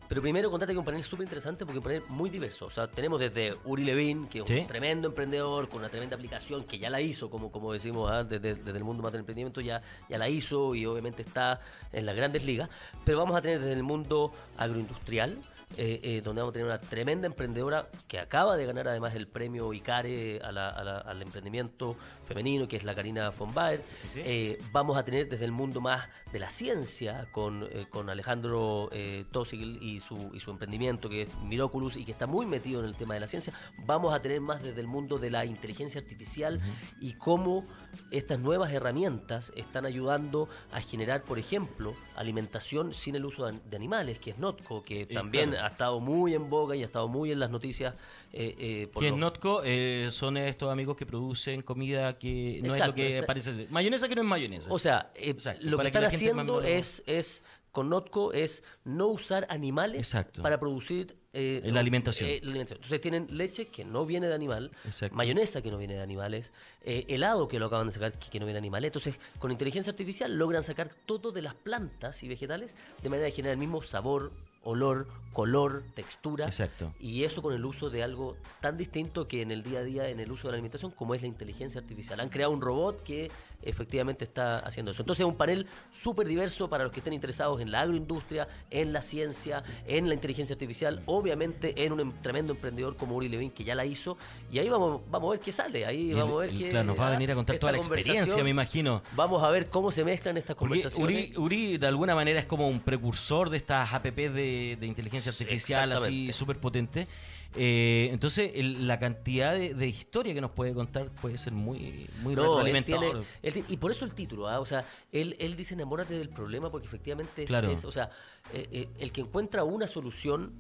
pero 0.08 0.22
primero 0.22 0.50
contarte 0.50 0.72
que 0.74 0.78
es 0.78 0.80
un 0.80 0.86
panel 0.86 1.04
súper 1.04 1.26
interesante 1.26 1.66
porque 1.66 1.80
es 1.80 1.86
un 1.86 1.92
panel 1.92 2.04
muy 2.10 2.30
diverso. 2.30 2.66
O 2.66 2.72
sea, 2.72 2.88
tenemos 2.90 3.20
desde 3.20 3.56
Uri 3.66 3.84
Levin, 3.84 4.28
que 4.28 4.40
es 4.40 4.46
Sí. 4.48 4.60
un 4.60 4.68
tremendo 4.68 5.10
emprendedor 5.10 5.68
con 5.70 5.80
una 5.80 5.90
tremenda 5.90 6.16
aplicación 6.16 6.64
que 6.64 6.80
ya 6.80 6.90
la 6.90 7.02
hizo, 7.02 7.30
como, 7.30 7.52
como 7.52 7.74
decimos, 7.74 8.10
¿ah? 8.10 8.24
desde, 8.24 8.56
desde 8.56 8.78
el 8.78 8.84
mundo 8.86 9.04
más 9.04 9.12
del 9.12 9.20
emprendimiento 9.20 9.60
ya, 9.62 9.82
ya 10.10 10.18
la 10.18 10.30
hizo 10.30 10.74
y 10.76 10.86
obviamente 10.86 11.22
está 11.24 11.60
en 11.92 12.06
las 12.06 12.16
grandes 12.16 12.46
ligas. 12.46 12.70
Pero 13.06 13.18
vamos 13.20 13.36
a 13.38 13.42
tener 13.42 13.60
desde 13.60 13.74
el 13.74 13.84
mundo 13.84 14.34
agroindustrial. 14.58 15.38
Eh, 15.78 16.00
eh, 16.04 16.22
donde 16.24 16.42
vamos 16.42 16.52
a 16.52 16.54
tener 16.54 16.66
una 16.66 16.80
tremenda 16.80 17.28
emprendedora 17.28 17.88
que 18.08 18.20
acaba 18.20 18.58
de 18.58 18.66
ganar 18.66 18.88
además 18.88 19.14
el 19.16 19.28
premio 19.28 19.72
ICARE 19.72 20.42
al 20.42 21.22
emprendimiento 21.22 21.96
femenino, 22.30 22.68
que 22.68 22.78
es 22.78 22.84
la 22.84 22.94
Karina 22.94 23.32
von 23.32 23.54
Baer. 23.54 23.84
sí. 24.06 24.22
Eh, 24.24 24.62
vamos 24.72 24.98
a 24.98 25.04
tener 25.04 25.28
desde 25.28 25.46
el 25.46 25.52
mundo 25.52 25.82
más 25.82 26.08
de 26.32 26.40
la 26.40 26.52
ciencia 26.52 27.28
con, 27.32 27.64
eh, 27.64 27.88
con 27.90 28.10
Alejandro 28.10 28.90
eh, 28.92 29.26
Tosigl 29.32 29.82
y 29.82 30.00
su, 30.00 30.30
y 30.34 30.40
su 30.40 30.52
emprendimiento 30.52 31.10
que 31.10 31.24
es 31.24 31.30
Miraculous 31.44 31.98
y 31.98 32.06
que 32.06 32.12
está 32.12 32.28
muy 32.28 32.46
metido 32.46 32.82
en 32.82 32.86
el 32.86 32.96
tema 32.96 33.16
de 33.16 33.20
la 33.22 33.28
ciencia. 33.28 33.52
Vamos 33.86 34.14
a 34.14 34.22
tener 34.22 34.42
más 34.42 34.62
desde 34.62 34.80
el 34.80 34.88
mundo 34.88 35.18
de 35.18 35.32
la 35.32 35.44
inteligencia 35.46 36.00
artificial 36.00 36.62
y 37.02 37.14
cómo 37.14 37.66
estas 38.12 38.40
nuevas 38.40 38.72
herramientas 38.72 39.52
están 39.56 39.88
ayudando 39.88 40.48
a 40.72 40.82
generar, 40.82 41.24
por 41.24 41.40
ejemplo, 41.40 41.96
alimentación 42.16 42.94
sin 42.94 43.16
el 43.16 43.26
uso 43.26 43.48
de, 43.48 43.60
de 43.68 43.76
animales, 43.76 44.20
que 44.20 44.30
es 44.30 44.38
Notco, 44.38 44.84
que 44.84 45.08
también 45.08 45.50
claro. 45.52 45.66
ha 45.66 45.70
estado 45.70 46.00
muy 46.00 46.36
en 46.36 46.50
boga 46.50 46.76
y 46.76 46.84
ha 46.84 46.86
estado 46.86 47.08
muy 47.08 47.32
en 47.32 47.40
las 47.40 47.50
noticias. 47.50 47.96
Eh, 48.32 48.56
eh, 48.60 48.92
Que 49.00 49.08
es 49.08 49.14
Notco, 49.16 49.62
eh, 49.64 50.08
son 50.12 50.38
estos 50.38 50.72
amigos 50.72 50.96
que 50.96 51.06
producen 51.06 51.62
comida 51.62 52.18
que 52.18 52.60
no 52.64 52.74
es 52.74 52.86
lo 52.86 52.94
que 52.94 53.16
está- 53.16 53.28
parece 53.28 53.54
ser. 53.54 53.70
Mayonesa 53.72 54.08
que 54.08 54.16
no 54.16 54.22
es 54.22 54.28
mayonesa. 54.28 54.72
O 54.74 54.80
sea, 54.80 55.12
eh, 55.16 55.30
Exacto, 55.32 55.62
lo 55.64 55.78
que 55.78 55.84
que 55.84 55.88
están 55.88 56.04
o 56.04 56.08
haciendo 56.08 56.62
es, 56.62 57.02
es, 57.08 57.44
con 57.72 57.90
Notco, 57.90 58.34
es 58.34 58.64
no 58.84 59.08
usar 59.08 59.46
animales 59.50 59.98
Exacto. 60.00 60.42
para 60.42 60.60
producir 60.60 61.16
eh, 61.32 61.62
La 61.66 61.80
alimentación. 61.80 62.28
eh, 62.28 62.40
la 62.42 62.50
alimentación. 62.50 62.78
Entonces 62.78 63.02
tienen 63.02 63.28
leche 63.38 63.68
que 63.68 63.86
no 63.86 64.04
viene 64.06 64.28
de 64.28 64.34
animal, 64.34 64.72
Exacto. 64.86 65.16
mayonesa 65.16 65.62
que 65.62 65.70
no 65.70 65.78
viene 65.78 65.94
de 65.94 66.02
animales, 66.02 66.52
eh, 66.82 67.06
helado 67.08 67.48
que 67.48 67.60
lo 67.60 67.68
acaban 67.68 67.86
de 67.86 67.94
sacar 67.94 68.14
que, 68.18 68.32
que 68.32 68.40
no 68.40 68.48
viene 68.48 68.56
de 68.56 68.60
animales. 68.60 68.88
Entonces, 68.90 69.20
con 69.38 69.52
inteligencia 69.52 69.92
artificial 69.92 70.36
logran 70.36 70.64
sacar 70.64 70.90
todo 71.06 71.32
de 71.32 71.44
las 71.44 71.54
plantas 71.54 72.24
y 72.24 72.28
vegetales 72.28 72.76
de 73.04 73.10
manera 73.10 73.26
de 73.26 73.32
generar 73.32 73.54
el 73.54 73.60
mismo 73.60 73.84
sabor, 73.84 74.32
olor, 74.64 75.08
color, 75.34 75.84
textura. 75.94 76.46
Exacto. 76.46 76.94
Y 77.00 77.24
eso 77.24 77.42
con 77.42 77.54
el 77.54 77.64
uso 77.66 77.90
de 77.90 78.04
algo 78.04 78.36
tan 78.62 78.78
distinto 78.78 79.28
que 79.28 79.42
en 79.42 79.52
el 79.52 79.64
día 79.64 79.80
a 79.80 79.84
día, 79.84 80.10
en 80.10 80.20
el 80.20 80.32
uso 80.32 80.48
de 80.48 80.52
la 80.52 80.56
alimentación, 80.56 80.92
como 80.92 81.16
es 81.16 81.22
la 81.22 81.28
inteligencia 81.28 81.80
artificial. 81.80 82.20
Han 82.20 82.30
creado 82.30 82.52
un 82.52 82.62
robot 82.62 83.02
que 83.04 83.32
efectivamente 83.62 84.24
está 84.24 84.60
haciendo 84.60 84.92
eso. 84.92 85.02
Entonces 85.02 85.22
es 85.26 85.28
un 85.28 85.36
panel 85.36 85.68
súper 85.96 86.28
diverso 86.28 86.70
para 86.70 86.84
los 86.86 86.94
que 86.94 87.00
estén 87.02 87.14
interesados 87.14 87.60
en 87.62 87.72
la 87.72 87.82
agroindustria, 87.82 88.48
en 88.70 88.94
la 88.94 89.02
ciencia, 89.02 89.64
en 89.86 90.08
la 90.08 90.14
inteligencia 90.14 90.54
artificial, 90.54 91.02
obviamente 91.06 91.86
en 91.86 91.92
un 91.94 92.00
em- 92.00 92.14
tremendo 92.22 92.54
emprendedor 92.54 92.96
como 92.96 93.16
Uri 93.18 93.28
Levin 93.30 93.52
que 93.52 93.64
ya 93.66 93.76
la 93.76 93.86
hizo. 93.86 94.18
Y 94.52 94.60
ahí 94.60 94.70
vamos, 94.70 95.02
vamos 95.12 95.28
a 95.28 95.32
ver 95.32 95.40
qué 95.42 95.52
sale. 95.52 95.86
Ahí 95.86 96.14
vamos 96.14 96.36
a 96.38 96.40
ver 96.42 96.50
el- 96.52 96.58
qué. 96.58 96.70
claro, 96.70 96.86
nos 96.88 97.00
va 97.00 97.08
a 97.08 97.12
venir 97.12 97.32
a 97.32 97.36
contar 97.36 97.58
toda 97.60 97.72
la 97.74 97.78
experiencia, 97.78 98.44
me 98.44 98.50
imagino. 98.50 99.02
Vamos 99.16 99.44
a 99.44 99.50
ver 99.50 99.70
cómo 99.70 99.92
se 99.92 100.04
mezclan 100.06 100.38
estas 100.38 100.56
conversaciones. 100.56 101.30
Uri, 101.38 101.38
Uri, 101.38 101.78
de 101.78 101.88
alguna 101.88 102.16
manera 102.16 102.40
es 102.40 102.46
como 102.46 102.68
un 102.68 102.80
precursor 102.80 103.50
de 103.50 103.58
estas 103.58 103.94
APP 103.94 104.30
de, 104.30 104.49
de 104.80 104.86
inteligencia 104.88 105.32
artificial, 105.32 105.92
así 105.92 106.32
súper 106.34 106.58
potente. 106.60 107.08
Eh, 107.56 108.10
entonces, 108.12 108.52
el- 108.54 108.88
la 108.88 109.00
cantidad 109.00 109.56
de, 109.56 109.74
de 109.74 109.88
historia 109.88 110.34
que 110.36 110.42
nos 110.42 110.52
puede 110.52 110.74
contar 110.74 111.10
puede 111.10 111.38
ser 111.40 111.54
muy, 111.54 112.06
muy 112.22 112.36
No, 112.36 112.64
él 112.66 112.84
tiene- 112.86 113.12
él 113.42 113.64
y 113.68 113.78
por 113.78 113.92
eso 113.92 114.06
el 114.06 114.14
título, 114.14 114.48
¿ah? 114.48 114.60
o 114.60 114.66
sea, 114.68 114.86
él, 115.12 115.36
él 115.40 115.56
dice 115.56 115.74
enamórate 115.74 116.14
del 116.14 116.30
problema 116.30 116.70
porque 116.70 116.86
efectivamente 116.88 117.42
es, 117.44 117.48
Claro. 117.48 117.72
es- 117.72 117.86
o 117.86 117.92
sea, 117.92 118.12
eh, 118.54 118.68
eh, 118.72 118.90
el 119.00 119.12
que 119.12 119.22
encuentra 119.22 119.64
una 119.64 119.88
solución, 119.88 120.54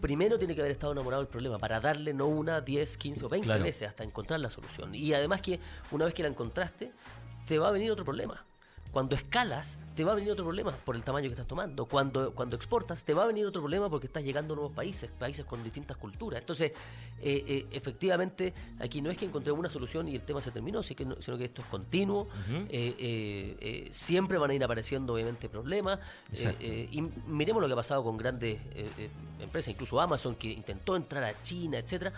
primero 0.00 0.38
tiene 0.38 0.54
que 0.54 0.62
haber 0.62 0.72
estado 0.72 0.92
enamorado 0.92 1.22
del 1.22 1.30
problema 1.30 1.58
para 1.58 1.78
darle 1.78 2.14
no 2.14 2.26
una, 2.26 2.62
10, 2.62 2.96
15 2.96 3.26
o 3.26 3.28
20 3.28 3.44
Claro. 3.44 3.64
veces 3.64 3.88
hasta 3.88 4.02
encontrar 4.02 4.40
la 4.40 4.48
solución. 4.48 4.94
Y 4.94 5.12
además 5.12 5.42
que 5.42 5.60
una 5.90 6.06
vez 6.06 6.14
que 6.14 6.22
la 6.22 6.30
encontraste, 6.30 6.90
te 7.46 7.58
va 7.58 7.68
a 7.68 7.70
venir 7.70 7.90
otro 7.90 8.04
problema. 8.06 8.46
Cuando 8.92 9.14
escalas, 9.14 9.78
te 9.94 10.02
va 10.04 10.12
a 10.12 10.14
venir 10.16 10.32
otro 10.32 10.44
problema 10.44 10.72
por 10.72 10.96
el 10.96 11.02
tamaño 11.04 11.24
que 11.28 11.34
estás 11.34 11.46
tomando. 11.46 11.86
Cuando, 11.86 12.32
cuando 12.34 12.56
exportas, 12.56 13.04
te 13.04 13.14
va 13.14 13.22
a 13.22 13.26
venir 13.26 13.46
otro 13.46 13.60
problema 13.62 13.88
porque 13.88 14.06
estás 14.08 14.24
llegando 14.24 14.54
a 14.54 14.56
nuevos 14.56 14.72
países, 14.74 15.10
países 15.18 15.44
con 15.44 15.62
distintas 15.62 15.96
culturas. 15.96 16.40
Entonces, 16.40 16.72
eh, 17.22 17.44
eh, 17.46 17.66
efectivamente, 17.70 18.52
aquí 18.80 19.00
no 19.02 19.10
es 19.10 19.16
que 19.18 19.26
encontré 19.26 19.52
una 19.52 19.68
solución 19.68 20.08
y 20.08 20.16
el 20.16 20.22
tema 20.22 20.40
se 20.42 20.50
terminó, 20.50 20.82
sino 20.82 20.96
que, 20.96 21.04
no- 21.04 21.22
sino 21.22 21.38
que 21.38 21.44
esto 21.44 21.62
es 21.62 21.68
continuo. 21.68 22.28
Eh, 22.48 22.94
eh, 22.98 23.56
eh, 23.60 23.88
siempre 23.92 24.38
van 24.38 24.50
a 24.50 24.54
ir 24.54 24.64
apareciendo, 24.64 25.14
obviamente, 25.14 25.48
problemas. 25.48 26.00
Y 26.90 27.00
miremos 27.28 27.60
lo 27.62 27.68
que 27.68 27.72
ha 27.74 27.76
pasado 27.76 28.02
con 28.02 28.16
grandes 28.16 28.58
empresas, 29.38 29.72
incluso 29.72 30.00
Amazon, 30.00 30.34
que 30.34 30.48
intentó 30.48 30.96
entrar 30.96 31.22
a 31.24 31.40
China, 31.42 31.78
etcétera 31.78 32.12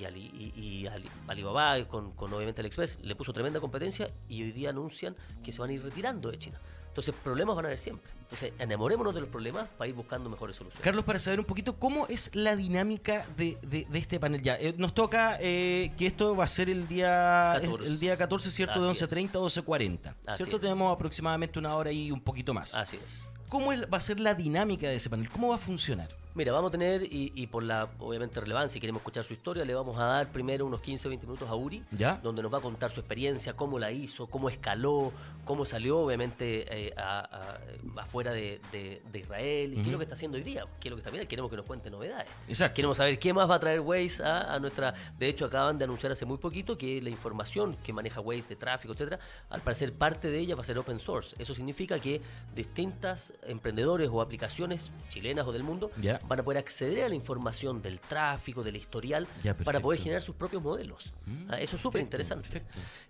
y, 0.00 0.04
Ali- 0.04 0.30
y- 0.56 0.60
y 0.60 0.86
Ali- 0.86 1.08
Alibaba 1.28 1.82
con, 1.86 2.12
con 2.12 2.32
obviamente 2.32 2.60
AliExpress 2.60 2.98
le 3.02 3.14
puso 3.16 3.32
tremenda 3.32 3.60
competencia 3.60 4.08
y 4.28 4.42
hoy 4.42 4.52
día 4.52 4.70
anuncian 4.70 5.14
que 5.42 5.52
se 5.52 5.60
van 5.60 5.70
a 5.70 5.72
ir 5.72 5.82
retirando 5.82 6.30
de 6.30 6.38
China. 6.38 6.58
Entonces 6.88 7.12
problemas 7.24 7.56
van 7.56 7.64
a 7.64 7.68
haber 7.68 7.78
siempre. 7.78 8.08
Entonces 8.22 8.52
enamorémonos 8.58 9.12
de 9.14 9.20
los 9.22 9.28
problemas 9.28 9.68
para 9.76 9.88
ir 9.88 9.94
buscando 9.96 10.30
mejores 10.30 10.54
soluciones. 10.54 10.82
Carlos, 10.84 11.04
para 11.04 11.18
saber 11.18 11.40
un 11.40 11.44
poquito 11.44 11.76
cómo 11.76 12.06
es 12.06 12.30
la 12.36 12.54
dinámica 12.54 13.26
de, 13.36 13.58
de- 13.62 13.84
de 13.90 13.98
este 13.98 14.20
panel. 14.20 14.42
Ya, 14.42 14.54
eh, 14.54 14.74
nos 14.78 14.94
toca 14.94 15.36
eh, 15.40 15.92
que 15.98 16.06
esto 16.06 16.36
va 16.36 16.44
a 16.44 16.46
ser 16.46 16.70
el 16.70 16.86
día 16.86 17.50
14. 17.60 17.86
el 17.86 17.98
día 17.98 18.16
14, 18.16 18.50
¿cierto? 18.52 18.80
de 18.80 18.90
Así 18.90 19.04
11.30 19.04 19.28
a 19.30 19.32
12.40. 19.40 19.98
Así 20.26 20.36
¿Cierto? 20.36 20.56
es. 20.56 20.62
Tenemos 20.62 20.94
aproximadamente 20.94 21.58
una 21.58 21.74
hora 21.74 21.90
y 21.90 22.12
un 22.12 22.20
poquito 22.20 22.54
más. 22.54 22.74
Así 22.76 22.96
es. 22.96 23.22
¿Cómo 23.48 23.72
es- 23.72 23.82
va 23.92 23.96
a 23.96 24.00
ser 24.00 24.20
la 24.20 24.34
dinámica 24.34 24.88
de 24.88 24.94
ese 24.94 25.10
panel? 25.10 25.28
¿Cómo 25.30 25.48
va 25.48 25.56
a 25.56 25.58
funcionar? 25.58 26.08
Mira, 26.36 26.50
vamos 26.52 26.70
a 26.70 26.72
tener, 26.72 27.04
y, 27.04 27.30
y 27.36 27.46
por 27.46 27.62
la 27.62 27.88
obviamente 28.00 28.40
relevancia 28.40 28.76
y 28.78 28.80
queremos 28.80 29.00
escuchar 29.00 29.22
su 29.22 29.32
historia, 29.34 29.64
le 29.64 29.72
vamos 29.72 29.96
a 30.00 30.04
dar 30.04 30.32
primero 30.32 30.66
unos 30.66 30.80
15 30.80 31.06
o 31.06 31.10
20 31.10 31.26
minutos 31.26 31.48
a 31.48 31.54
Uri, 31.54 31.84
¿Ya? 31.92 32.18
donde 32.24 32.42
nos 32.42 32.52
va 32.52 32.58
a 32.58 32.60
contar 32.60 32.90
su 32.90 32.98
experiencia, 32.98 33.52
cómo 33.54 33.78
la 33.78 33.92
hizo, 33.92 34.26
cómo 34.26 34.48
escaló, 34.48 35.12
cómo 35.44 35.64
salió 35.64 36.00
obviamente 36.00 36.66
eh, 36.88 36.92
a- 36.96 37.20
a- 37.20 38.00
afuera 38.02 38.32
de, 38.32 38.60
de- 38.72 39.00
de 39.12 39.18
Israel, 39.20 39.74
y 39.74 39.76
qué 39.76 39.82
es 39.82 39.88
lo 39.92 39.98
que 39.98 40.02
está 40.04 40.14
haciendo 40.16 40.36
hoy 40.36 40.42
día, 40.42 40.66
qué 40.80 40.88
es 40.88 40.90
lo 40.90 40.96
que 40.96 41.02
está 41.02 41.10
bien, 41.10 41.24
queremos 41.28 41.52
que 41.52 41.56
nos 41.56 41.66
cuente 41.66 41.88
novedades. 41.88 42.26
Exacto. 42.48 42.74
Queremos 42.74 42.96
saber 42.96 43.16
qué 43.20 43.32
más 43.32 43.48
va 43.48 43.54
a 43.54 43.60
traer 43.60 43.78
Waze 43.78 44.20
a, 44.24 44.54
a 44.54 44.58
nuestra... 44.58 44.92
De 45.16 45.28
hecho, 45.28 45.44
acaban 45.44 45.78
de 45.78 45.84
anunciar 45.84 46.10
hace 46.10 46.24
muy 46.26 46.38
poquito 46.38 46.76
que 46.76 47.00
la 47.00 47.10
información 47.10 47.76
que 47.84 47.92
maneja 47.92 48.20
Waze 48.20 48.48
de 48.48 48.56
tráfico, 48.56 48.92
etcétera, 48.92 49.20
al 49.50 49.60
parecer 49.60 49.92
parte 49.92 50.28
de 50.30 50.40
ella 50.40 50.56
va 50.56 50.62
a 50.62 50.64
ser 50.64 50.78
open 50.80 50.98
source. 50.98 51.36
Eso 51.38 51.54
significa 51.54 52.00
que 52.00 52.20
distintas 52.56 53.32
emprendedores 53.46 54.08
o 54.12 54.20
aplicaciones 54.20 54.90
chilenas 55.10 55.46
o 55.46 55.52
del 55.52 55.62
mundo 55.62 55.90
Ya. 56.02 56.18
Van 56.28 56.40
a 56.40 56.42
poder 56.42 56.58
acceder 56.58 57.04
a 57.04 57.08
la 57.08 57.14
información 57.14 57.82
del 57.82 58.00
tráfico, 58.00 58.62
del 58.62 58.76
historial, 58.76 59.26
Ya, 59.42 59.54
para 59.54 59.80
poder 59.80 60.00
generar 60.00 60.22
sus 60.22 60.34
propios 60.34 60.62
modelos. 60.62 61.12
Mm, 61.26 61.50
Ah, 61.50 61.60
eso 61.60 61.76
es 61.76 61.82
súper 61.82 62.00
interesante. 62.00 62.62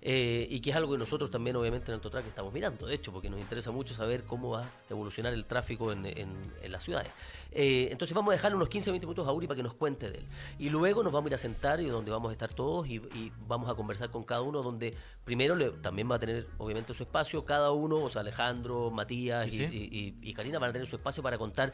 Eh, 0.03 0.47
y 0.51 0.61
que 0.61 0.71
es 0.71 0.77
algo 0.77 0.93
que 0.93 0.99
nosotros 0.99 1.31
también, 1.31 1.57
obviamente, 1.57 1.91
en 1.91 1.95
AutoTrack 1.95 2.27
estamos 2.27 2.53
mirando, 2.53 2.87
de 2.87 2.95
hecho, 2.95 3.13
porque 3.13 3.31
nos 3.31 3.41
interesa 3.41 3.71
mucho 3.71 3.95
saber 3.95 4.25
cómo 4.25 4.51
va 4.51 4.63
a 4.63 4.69
evolucionar 4.91 5.33
el 5.33 5.45
tráfico 5.47 5.93
en, 5.93 6.05
en- 6.07 6.33
en 6.63 6.73
las 6.73 6.83
ciudades. 6.83 7.11
Eh, 7.53 7.89
entonces 7.93 8.15
vamos 8.15 8.31
a 8.31 8.33
dejar 8.33 8.55
unos 8.55 8.69
15 8.69 8.91
o 8.91 8.93
20 8.93 9.07
minutos 9.07 9.29
a 9.29 9.33
Uri 9.33 9.47
para 9.47 9.57
que 9.57 9.63
nos 9.63 9.75
cuente 9.75 10.11
de 10.11 10.19
él. 10.19 10.25
Y 10.59 10.71
luego 10.71 11.03
nos 11.05 11.13
vamos 11.13 11.27
a 11.27 11.31
ir 11.31 11.35
a 11.35 11.39
sentar 11.39 11.81
y 11.81 11.87
donde 11.87 12.11
vamos 12.11 12.31
a 12.31 12.33
estar 12.33 12.53
todos 12.53 12.89
y, 12.89 12.97
y 12.97 13.33
vamos 13.47 13.71
a 13.71 13.75
conversar 13.75 14.11
con 14.11 14.25
cada 14.25 14.43
uno, 14.43 14.63
donde 14.63 14.95
primero 15.25 15.55
le- 15.55 15.71
también 15.71 16.11
va 16.11 16.17
a 16.17 16.19
tener, 16.19 16.47
obviamente, 16.59 16.93
su 16.95 17.05
espacio, 17.05 17.45
cada 17.45 17.71
uno, 17.71 17.97
o 17.99 18.11
sea, 18.11 18.23
Alejandro, 18.23 18.91
Matías 18.91 19.47
sí. 19.53 19.63
y- 19.71 19.99
y- 20.25 20.31
y 20.31 20.35
Karina 20.35 20.59
van 20.59 20.71
a 20.71 20.73
tener 20.73 20.89
su 20.89 20.97
espacio 20.97 21.23
para 21.23 21.39
contar 21.39 21.73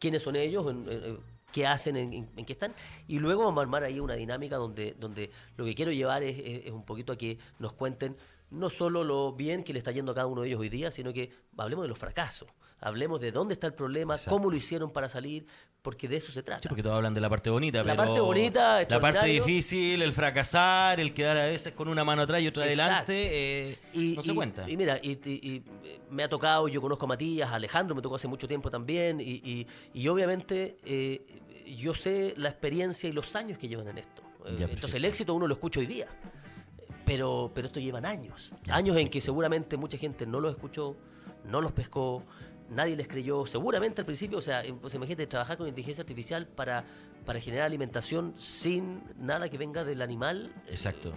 quiénes 0.00 0.22
son 0.22 0.34
ellos, 0.34 0.68
en- 0.70 0.88
en- 0.90 1.18
qué 1.52 1.66
hacen, 1.66 1.96
en, 1.96 2.26
qué 2.46 2.52
están. 2.52 2.74
Y 3.08 3.18
luego 3.18 3.44
vamos 3.44 3.58
a 3.58 3.62
armar 3.62 3.82
ahí 3.84 3.98
una 4.00 4.14
dinámica 4.14 4.56
donde, 4.56 4.94
donde 4.98 5.30
lo 5.56 5.64
que 5.64 5.74
quiero 5.74 5.92
llevar 5.92 6.22
es, 6.22 6.38
es- 6.38 6.66
es 6.66 6.72
un 6.72 6.84
poquito 6.84 7.12
a 7.12 7.16
que 7.16 7.38
nos 7.58 7.72
cuenten 7.72 8.16
no 8.50 8.68
solo 8.70 9.04
lo 9.04 9.32
bien 9.32 9.62
que 9.62 9.72
le 9.72 9.78
está 9.78 9.92
yendo 9.92 10.10
a 10.12 10.14
cada 10.14 10.26
uno 10.26 10.42
de 10.42 10.48
ellos 10.48 10.60
hoy 10.60 10.68
día, 10.68 10.90
sino 10.90 11.12
que 11.12 11.30
hablemos 11.56 11.84
de 11.84 11.88
los 11.88 11.98
fracasos. 11.98 12.48
Hablemos 12.80 13.20
de 13.20 13.30
dónde 13.30 13.54
está 13.54 13.66
el 13.66 13.74
problema, 13.74 14.14
Exacto. 14.14 14.30
cómo 14.36 14.50
lo 14.50 14.56
hicieron 14.56 14.90
para 14.90 15.08
salir, 15.08 15.46
porque 15.82 16.08
de 16.08 16.16
eso 16.16 16.30
se 16.32 16.42
trata. 16.42 16.62
Sí, 16.62 16.68
porque 16.68 16.82
todos 16.82 16.96
hablan 16.96 17.14
de 17.14 17.20
la 17.20 17.28
parte 17.30 17.48
bonita, 17.50 17.78
La 17.78 17.84
pero 17.84 17.96
parte 17.96 18.20
bonita, 18.20 18.82
la 18.88 19.00
parte 19.00 19.26
difícil, 19.26 20.02
el 20.02 20.12
fracasar, 20.12 21.00
el 21.00 21.14
quedar 21.14 21.36
a 21.38 21.46
veces 21.46 21.72
con 21.72 21.88
una 21.88 22.04
mano 22.04 22.22
atrás 22.22 22.42
y 22.42 22.48
otra 22.48 22.66
Exacto. 22.70 23.12
adelante, 23.12 23.70
eh, 23.70 23.78
Y, 23.94 24.14
no 24.16 24.22
se 24.22 24.32
y- 24.32 24.34
cuenta. 24.34 24.68
y 24.70 24.76
mira, 24.76 24.98
y, 25.02 25.62
me 26.10 26.24
ha 26.24 26.28
tocado, 26.28 26.68
yo 26.68 26.80
conozco 26.82 27.04
a 27.06 27.08
Matías, 27.08 27.50
a 27.50 27.54
Alejandro, 27.54 27.94
me 27.94 28.02
tocó 28.02 28.16
hace 28.16 28.28
mucho 28.28 28.46
tiempo 28.48 28.70
también, 28.70 29.20
y, 29.20 29.66
obviamente 30.08 30.76
eh, 30.84 31.22
yo 31.78 31.94
sé 31.94 32.34
la 32.36 32.48
experiencia 32.48 33.08
y 33.08 33.12
los 33.12 33.34
años 33.36 33.56
que 33.58 33.68
llevan 33.68 33.88
en 33.88 33.98
esto. 33.98 34.22
Eh, 34.22 34.42
perfecto. 34.44 34.72
Entonces 34.74 34.94
el 34.96 35.04
éxito 35.04 35.34
uno 35.34 35.46
lo 35.46 35.54
escucha 35.54 35.80
hoy 35.80 35.86
día, 35.86 36.08
pero, 37.04 37.50
pero 37.54 37.66
esto 37.68 37.80
llevan 37.80 38.04
años, 38.06 38.52
Ya, 38.64 38.74
años 38.74 38.96
en 38.96 39.08
que 39.08 39.20
seguramente 39.20 39.76
mucha 39.76 39.96
gente 39.98 40.26
no 40.26 40.40
los 40.40 40.52
escuchó, 40.52 40.96
no 41.44 41.60
los 41.60 41.72
pescó, 41.72 42.22
nadie 42.70 42.96
les 42.96 43.08
creyó, 43.08 43.46
seguramente 43.46 44.00
al 44.00 44.06
principio, 44.06 44.38
o 44.38 44.42
sea, 44.42 44.62
pues 44.80 44.94
imagínate 44.94 45.26
trabajar 45.26 45.56
con 45.58 45.66
inteligencia 45.68 46.02
artificial 46.02 46.46
para, 46.46 46.84
para 47.26 47.40
generar 47.40 47.66
alimentación 47.66 48.34
sin 48.38 49.02
nada 49.18 49.48
que 49.48 49.58
venga 49.58 49.84
del 49.84 50.02
animal. 50.02 50.52
eh, 50.66 50.70
Exacto. 50.70 51.12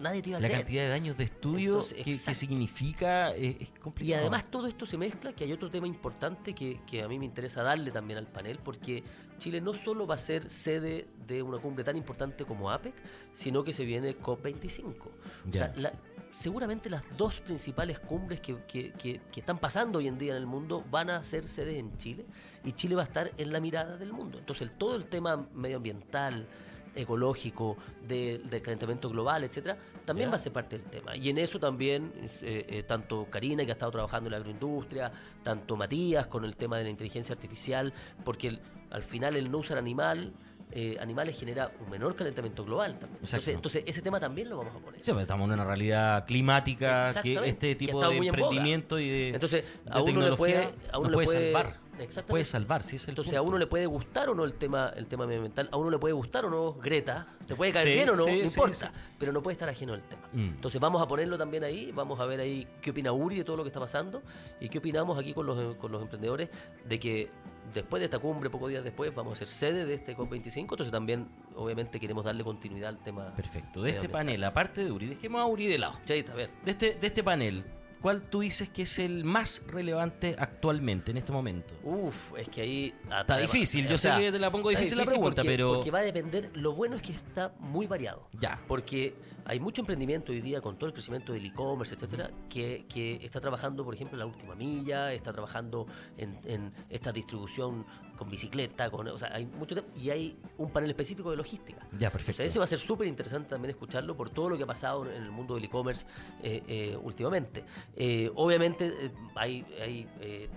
Nadie 0.00 0.22
te 0.22 0.30
iba 0.30 0.38
a 0.38 0.40
La 0.40 0.48
creer. 0.48 0.62
cantidad 0.62 0.84
de 0.86 0.92
años 0.94 1.18
de 1.18 1.24
estudio 1.24 1.72
Entonces, 1.74 1.98
que, 1.98 2.04
que 2.30 2.34
significa 2.34 3.34
eh, 3.36 3.58
es 3.60 3.68
Y 3.68 3.72
complicado. 3.80 4.20
además 4.22 4.50
todo 4.50 4.66
esto 4.66 4.86
se 4.86 4.96
mezcla, 4.96 5.34
que 5.34 5.44
hay 5.44 5.52
otro 5.52 5.70
tema 5.70 5.86
importante 5.86 6.54
que, 6.54 6.80
que 6.86 7.02
a 7.02 7.08
mí 7.08 7.18
me 7.18 7.26
interesa 7.26 7.62
darle 7.62 7.90
también 7.90 8.18
al 8.18 8.26
panel, 8.26 8.58
porque 8.64 9.04
Chile 9.36 9.60
no 9.60 9.74
solo 9.74 10.06
va 10.06 10.14
a 10.14 10.18
ser 10.18 10.48
sede 10.50 11.06
de 11.26 11.42
una 11.42 11.58
cumbre 11.58 11.84
tan 11.84 11.98
importante 11.98 12.46
como 12.46 12.70
APEC, 12.70 12.94
sino 13.34 13.62
que 13.62 13.74
se 13.74 13.84
viene 13.84 14.16
COP25. 14.18 14.94
O 15.00 15.52
sea, 15.52 15.70
la- 15.76 15.92
seguramente 16.32 16.88
las 16.90 17.02
dos 17.16 17.40
principales 17.40 17.98
cumbres 18.00 18.40
que, 18.40 18.56
que- 18.66 18.92
que- 18.92 19.20
que 19.32 19.40
están 19.40 19.58
pasando 19.58 19.98
hoy 19.98 20.08
en 20.08 20.18
día 20.18 20.32
en 20.32 20.38
el 20.38 20.46
mundo 20.46 20.84
van 20.90 21.10
a 21.10 21.22
ser 21.24 21.48
sedes 21.48 21.78
en 21.78 21.96
Chile, 21.98 22.24
y 22.64 22.72
Chile 22.72 22.94
va 22.94 23.02
a 23.02 23.06
estar 23.06 23.30
en 23.36 23.52
la 23.52 23.60
mirada 23.60 23.96
del 23.96 24.12
mundo. 24.12 24.38
Entonces 24.38 24.70
todo 24.78 24.96
el 24.96 25.06
tema 25.06 25.46
medioambiental, 25.54 26.46
ecológico, 26.94 27.76
de- 28.06 28.38
del 28.38 28.62
calentamiento 28.62 29.08
global, 29.08 29.44
etcétera, 29.44 29.78
también 30.04 30.30
va 30.30 30.36
a 30.36 30.38
ser 30.40 30.52
parte 30.52 30.76
del 30.78 30.86
tema. 30.90 31.16
Y 31.16 31.28
en 31.30 31.38
eso 31.38 31.58
también, 31.60 32.12
eh, 32.42 32.66
eh, 32.68 32.82
tanto 32.82 33.28
Karina, 33.30 33.64
que 33.64 33.70
ha 33.70 33.74
estado 33.74 33.92
trabajando 33.92 34.26
en 34.28 34.32
la 34.32 34.36
agroindustria, 34.38 35.12
tanto 35.42 35.76
Matías 35.76 36.26
con 36.26 36.44
el 36.44 36.56
tema 36.56 36.78
de 36.78 36.84
la 36.84 36.90
inteligencia 36.90 37.32
artificial, 37.34 37.92
porque 38.24 38.48
el- 38.48 38.60
al 38.90 39.02
final 39.04 39.36
el 39.36 39.50
no 39.50 39.58
usar 39.58 39.78
animal, 39.78 40.32
eh, 40.72 40.96
animales 41.00 41.38
genera 41.38 41.70
un 41.80 41.90
menor 41.90 42.14
calentamiento 42.14 42.64
global 42.64 42.92
también. 42.98 43.20
Entonces, 43.22 43.54
entonces, 43.54 43.84
ese 43.86 44.02
tema 44.02 44.20
también 44.20 44.48
lo 44.48 44.58
vamos 44.58 44.74
a 44.76 44.78
poner. 44.78 45.04
Sí, 45.04 45.12
pues 45.12 45.22
estamos 45.22 45.46
en 45.48 45.54
una 45.54 45.64
realidad 45.64 46.26
climática 46.26 47.12
que 47.22 47.34
este 47.44 47.74
tipo 47.74 48.08
de 48.08 48.16
en 48.16 48.24
emprendimiento 48.24 48.98
y 48.98 49.08
de, 49.08 49.28
Entonces, 49.30 49.64
de 49.84 49.90
a 49.90 50.00
uno 50.00 50.20
le 50.20 50.36
puede, 50.36 50.52
tecnología 50.54 50.90
a 50.92 50.98
uno 50.98 51.10
nos 51.10 51.18
le 51.18 51.24
puede 51.24 51.26
puede 51.26 51.52
salvar. 51.52 51.89
Exactamente. 52.00 52.30
Puede 52.30 52.44
salvar, 52.44 52.82
sí 52.82 52.96
es 52.96 53.04
el 53.04 53.10
Entonces, 53.10 53.32
punto. 53.32 53.44
a 53.44 53.48
uno 53.48 53.58
le 53.58 53.66
puede 53.66 53.86
gustar 53.86 54.28
o 54.28 54.34
no 54.34 54.44
el 54.44 54.54
tema, 54.54 54.92
el 54.96 55.06
tema 55.06 55.26
medioambiental, 55.26 55.68
a 55.70 55.76
uno 55.76 55.90
le 55.90 55.98
puede 55.98 56.14
gustar 56.14 56.44
o 56.44 56.50
no 56.50 56.74
Greta, 56.74 57.26
te 57.46 57.54
puede 57.54 57.72
caer 57.72 57.88
Sí, 57.88 57.94
bien 57.94 58.10
o 58.10 58.16
no, 58.16 58.24
sí, 58.24 58.30
no 58.30 58.44
importa, 58.44 58.92
sí. 58.94 59.14
pero 59.18 59.32
no 59.32 59.42
puede 59.42 59.52
estar 59.52 59.68
ajeno 59.68 59.94
al 59.94 60.02
tema. 60.02 60.22
Mm. 60.32 60.48
Entonces, 60.56 60.80
vamos 60.80 61.02
a 61.02 61.06
ponerlo 61.06 61.36
también 61.38 61.64
ahí, 61.64 61.92
vamos 61.92 62.18
a 62.20 62.26
ver 62.26 62.40
ahí 62.40 62.66
qué 62.80 62.90
opina 62.90 63.12
Uri 63.12 63.36
de 63.36 63.44
todo 63.44 63.56
lo 63.56 63.62
que 63.62 63.68
está 63.68 63.80
pasando 63.80 64.22
y 64.60 64.68
qué 64.68 64.78
opinamos 64.78 65.18
aquí 65.18 65.34
con 65.34 65.46
los, 65.46 65.76
con 65.76 65.92
los 65.92 66.02
emprendedores 66.02 66.50
de 66.86 66.98
que 66.98 67.30
después 67.74 68.00
de 68.00 68.06
esta 68.06 68.18
cumbre, 68.18 68.50
pocos 68.50 68.68
días 68.68 68.82
después, 68.82 69.14
vamos 69.14 69.34
a 69.34 69.36
ser 69.36 69.48
sede 69.48 69.84
de 69.86 69.94
este 69.94 70.16
COP25, 70.16 70.56
entonces 70.62 70.90
también, 70.90 71.28
obviamente, 71.54 72.00
queremos 72.00 72.24
darle 72.24 72.42
continuidad 72.42 72.88
al 72.88 72.98
tema. 72.98 73.34
Perfecto. 73.36 73.82
De 73.82 73.90
este 73.90 74.08
panel, 74.08 74.42
aparte 74.44 74.84
de 74.84 74.90
Uri, 74.90 75.06
dejemos 75.06 75.40
a 75.40 75.46
Uri 75.46 75.66
de 75.66 75.78
lado. 75.78 75.94
Chaita, 76.04 76.32
a 76.32 76.36
ver. 76.36 76.50
De 76.64 76.70
este, 76.72 76.94
de 76.94 77.06
este 77.06 77.22
panel, 77.22 77.64
¿cuál 78.00 78.22
tú 78.22 78.40
dices 78.40 78.68
que 78.68 78.82
es 78.82 78.98
el 78.98 79.24
más 79.24 79.62
relevante 79.68 80.34
actualmente, 80.38 81.10
en 81.10 81.16
este 81.18 81.32
momento? 81.32 81.74
Uf, 81.82 82.32
es 82.36 82.48
que 82.48 82.60
ahí... 82.62 82.94
Está 83.20 83.38
difícil, 83.38 83.86
yo 83.88 83.98
sé 83.98 84.10
que 84.18 84.32
te 84.32 84.38
la 84.38 84.50
pongo 84.50 84.70
difícil 84.70 84.98
la 84.98 85.04
pregunta, 85.04 85.42
porque- 85.42 85.50
pero- 85.50 85.74
Porque 85.74 85.90
va 85.90 85.98
a 86.00 86.02
depender, 86.02 86.50
lo 86.54 86.74
bueno 86.74 86.96
es 86.96 87.02
que 87.02 87.12
está 87.12 87.52
muy 87.58 87.86
variado. 87.86 88.26
Ya. 88.38 88.60
Porque 88.66 89.14
hay 89.50 89.58
mucho 89.58 89.82
emprendimiento 89.82 90.30
hoy 90.30 90.40
día 90.40 90.60
con 90.60 90.76
todo 90.76 90.86
el 90.86 90.92
crecimiento 90.92 91.32
del 91.32 91.44
e-commerce, 91.44 91.96
etcétera, 91.96 92.30
que, 92.48 92.86
que 92.88 93.16
está 93.16 93.40
trabajando, 93.40 93.84
por 93.84 93.92
ejemplo, 93.92 94.14
en 94.14 94.20
la 94.20 94.26
última 94.26 94.54
milla, 94.54 95.12
está 95.12 95.32
trabajando 95.32 95.88
en, 96.16 96.38
en 96.44 96.72
esta 96.88 97.10
distribución 97.10 97.84
con 98.16 98.30
bicicleta, 98.30 98.90
con, 98.90 99.08
o 99.08 99.18
sea, 99.18 99.34
hay 99.34 99.46
mucho 99.46 99.74
y 99.96 100.10
hay 100.10 100.38
un 100.58 100.70
panel 100.70 100.90
específico 100.90 101.30
de 101.30 101.38
logística. 101.38 101.84
Ya, 101.98 102.08
O 102.08 102.12
perfecto. 102.12 102.36
sea, 102.36 102.46
ese 102.46 102.58
va 102.60 102.66
a 102.66 102.68
ser 102.68 102.78
súper 102.78 103.08
interesante 103.08 103.48
también 103.48 103.70
escucharlo 103.70 104.16
por 104.16 104.30
todo 104.30 104.50
lo 104.50 104.56
que 104.56 104.62
ha 104.62 104.66
pasado 104.66 105.10
en 105.10 105.22
el 105.22 105.30
mundo 105.32 105.56
del 105.56 105.64
e-commerce 105.64 106.06
eh, 106.42 106.62
eh, 106.68 106.98
últimamente. 107.02 107.64
Eh, 107.96 108.30
obviamente 108.36 109.10
hay, 109.34 109.66
hay 109.82 110.06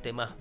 temas 0.04 0.36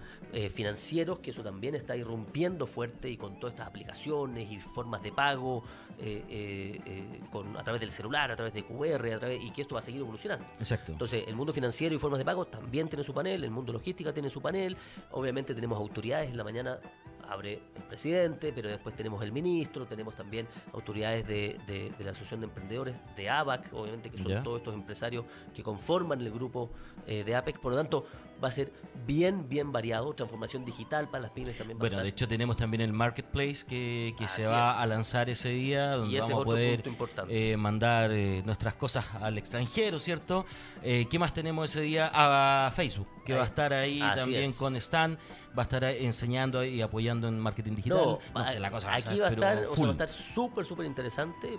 financieros 0.51 1.19
que 1.21 1.31
eso 1.31 1.43
también 1.43 1.75
está 1.75 1.95
irrumpiendo 1.95 2.67
fuerte 2.67 3.09
y 3.11 3.17
con 3.19 3.39
todas 3.39 3.55
estas 3.55 3.69
aplicaciones 3.69 4.51
y 4.51 4.59
formas 4.59 5.03
de 5.03 5.13
pago 5.13 5.63
eh, 6.03 6.25
eh, 6.29 6.81
eh, 6.85 7.21
con, 7.31 7.57
a 7.57 7.63
través 7.63 7.81
del 7.81 7.91
celular, 7.93 8.31
a 8.31 8.37
través 8.37 8.53
de 8.53 8.65
QR, 8.65 9.07
a 9.15 9.19
través, 9.19 9.43
y 9.43 9.51
que 9.53 9.63
esto 9.63 9.75
va 9.77 9.81
a 9.81 9.83
seguir 9.85 10.01
evolucionando. 10.01 10.45
Exacto. 10.59 10.93
Entonces, 10.93 11.25
el 11.29 11.37
mundo 11.37 11.53
financiero 11.53 11.95
y 11.95 11.99
formas 11.99 12.19
de 12.19 12.25
pago 12.25 12.45
también 12.47 12.89
tiene 12.89 13.05
su 13.05 13.15
panel, 13.15 13.45
el 13.45 13.51
mundo 13.51 13.73
logística 13.73 14.13
tiene 14.13 14.29
su 14.29 14.43
panel, 14.43 14.77
obviamente 15.13 15.55
tenemos 15.55 15.79
autoridades, 15.79 16.31
en 16.31 16.37
la 16.37 16.45
mañana 16.45 16.79
abre 17.29 17.63
el 17.77 17.83
presidente, 17.85 18.53
pero 18.53 18.69
después 18.69 18.95
tenemos 18.97 19.23
el 19.23 19.33
ministro, 19.33 19.87
tenemos 19.87 20.15
también 20.15 20.47
autoridades 20.75 21.27
de, 21.27 21.59
de- 21.67 21.91
de 21.97 22.05
la 22.05 22.11
Asociación 22.11 22.41
de 22.41 22.47
Emprendedores, 22.47 22.95
de 23.17 23.31
ABAC, 23.31 23.73
obviamente 23.73 24.11
que 24.11 24.19
son 24.19 24.43
todos 24.43 24.59
estos 24.59 24.75
empresarios 24.75 25.25
que 25.55 25.63
conforman 25.63 26.21
el 26.21 26.31
grupo 26.31 26.71
eh, 27.07 27.23
de 27.25 27.35
APEC, 27.37 27.59
por 27.61 27.73
lo 27.73 27.79
tanto 27.79 28.05
va 28.43 28.49
a 28.49 28.53
ser 28.53 28.73
bien, 29.07 29.49
bien 29.49 29.73
variado, 29.73 30.13
transformación 30.15 30.65
digital 30.65 31.09
para 31.09 31.23
las 31.23 31.31
pymes 31.33 31.57
también. 31.59 31.77
va 31.79 31.81
a 31.81 31.89
Bueno, 31.89 32.03
de 32.03 32.09
hecho 32.09 32.27
tenemos 32.29 32.57
también 32.57 32.81
el 32.81 32.93
marketplace 32.93 33.65
que, 33.69 34.15
que 34.19 34.29
se 34.29 34.47
va 34.47 34.73
es. 34.73 34.77
a 34.79 34.87
lanzar 34.87 35.29
ese 35.31 35.51
día, 35.51 35.93
donde 35.93 36.17
Y 36.17 36.21
vamos 36.21 36.41
a 36.43 36.45
poder 36.45 36.83
eh, 37.29 37.57
mandar 37.57 38.11
eh, 38.13 38.43
nuestras 38.45 38.75
cosas 38.75 39.07
al 39.21 39.39
extranjero, 39.39 39.99
¿cierto? 39.99 40.45
Eh, 40.83 41.07
¿Qué 41.11 41.19
más 41.19 41.35
tenemos 41.35 41.71
ese 41.71 41.81
día? 41.83 42.11
A 42.13 42.71
Facebook, 42.75 43.09
que 43.25 43.33
Ahí. 43.33 43.39
va 43.39 43.45
a 43.45 43.47
estar 43.49 43.73
ahí 43.73 44.01
Así 44.01 44.21
también 44.21 44.45
es. 44.45 44.57
con 44.57 44.77
Stan, 44.77 45.19
va 45.57 45.63
a 45.63 45.65
estar 45.65 45.85
enseñando 45.85 46.65
y 46.65 46.81
apoyando 46.83 47.29
en 47.29 47.39
marketing 47.39 47.75
digital. 47.75 47.99
No, 47.99 48.19
No, 48.35 48.49
sé, 48.49 48.61
la 48.61 48.71
cosa 48.71 48.89
va 48.89 48.95
a 48.95 48.97
aquí 48.97 49.19
va 49.21 49.27
a 49.29 49.31
estar, 49.31 49.59
o 49.67 49.75
sea, 49.77 49.85
va 49.85 49.89
a 49.89 49.93
estar 49.93 50.09
súper, 50.09 50.65
súper 50.67 50.87
interesante. 50.87 51.59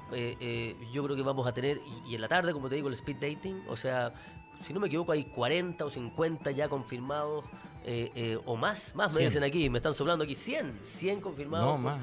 Yo 0.94 1.04
creo 1.04 1.16
que 1.16 1.22
vamos 1.24 1.46
a 1.48 1.52
tener, 1.54 1.80
y, 2.06 2.12
y 2.12 2.16
en 2.16 2.22
la 2.22 2.28
tarde, 2.28 2.54
como 2.54 2.70
te 2.70 2.76
digo, 2.76 2.88
el 2.88 2.94
speed 2.94 3.18
dating, 3.18 3.62
o 3.68 3.76
sea, 3.76 4.14
si 4.64 4.74
no 4.74 4.80
me 4.80 4.88
equivoco, 4.88 5.12
hay 5.12 5.26
40 5.26 5.86
o 5.86 5.90
50 5.90 6.52
ya 6.52 6.70
confirmados, 6.70 7.46
eh, 7.86 8.12
eh, 8.16 8.40
o 8.46 8.56
más, 8.56 8.96
más 8.96 9.12
me 9.14 9.20
100. 9.20 9.30
dicen 9.30 9.44
aquí, 9.44 9.70
me 9.70 9.78
están 9.80 9.94
soplando 9.94 10.24
aquí 10.24 10.36
100, 10.36 10.80
100 10.84 11.22
confirmados. 11.22 11.68
No, 11.68 11.78
más. 11.78 12.00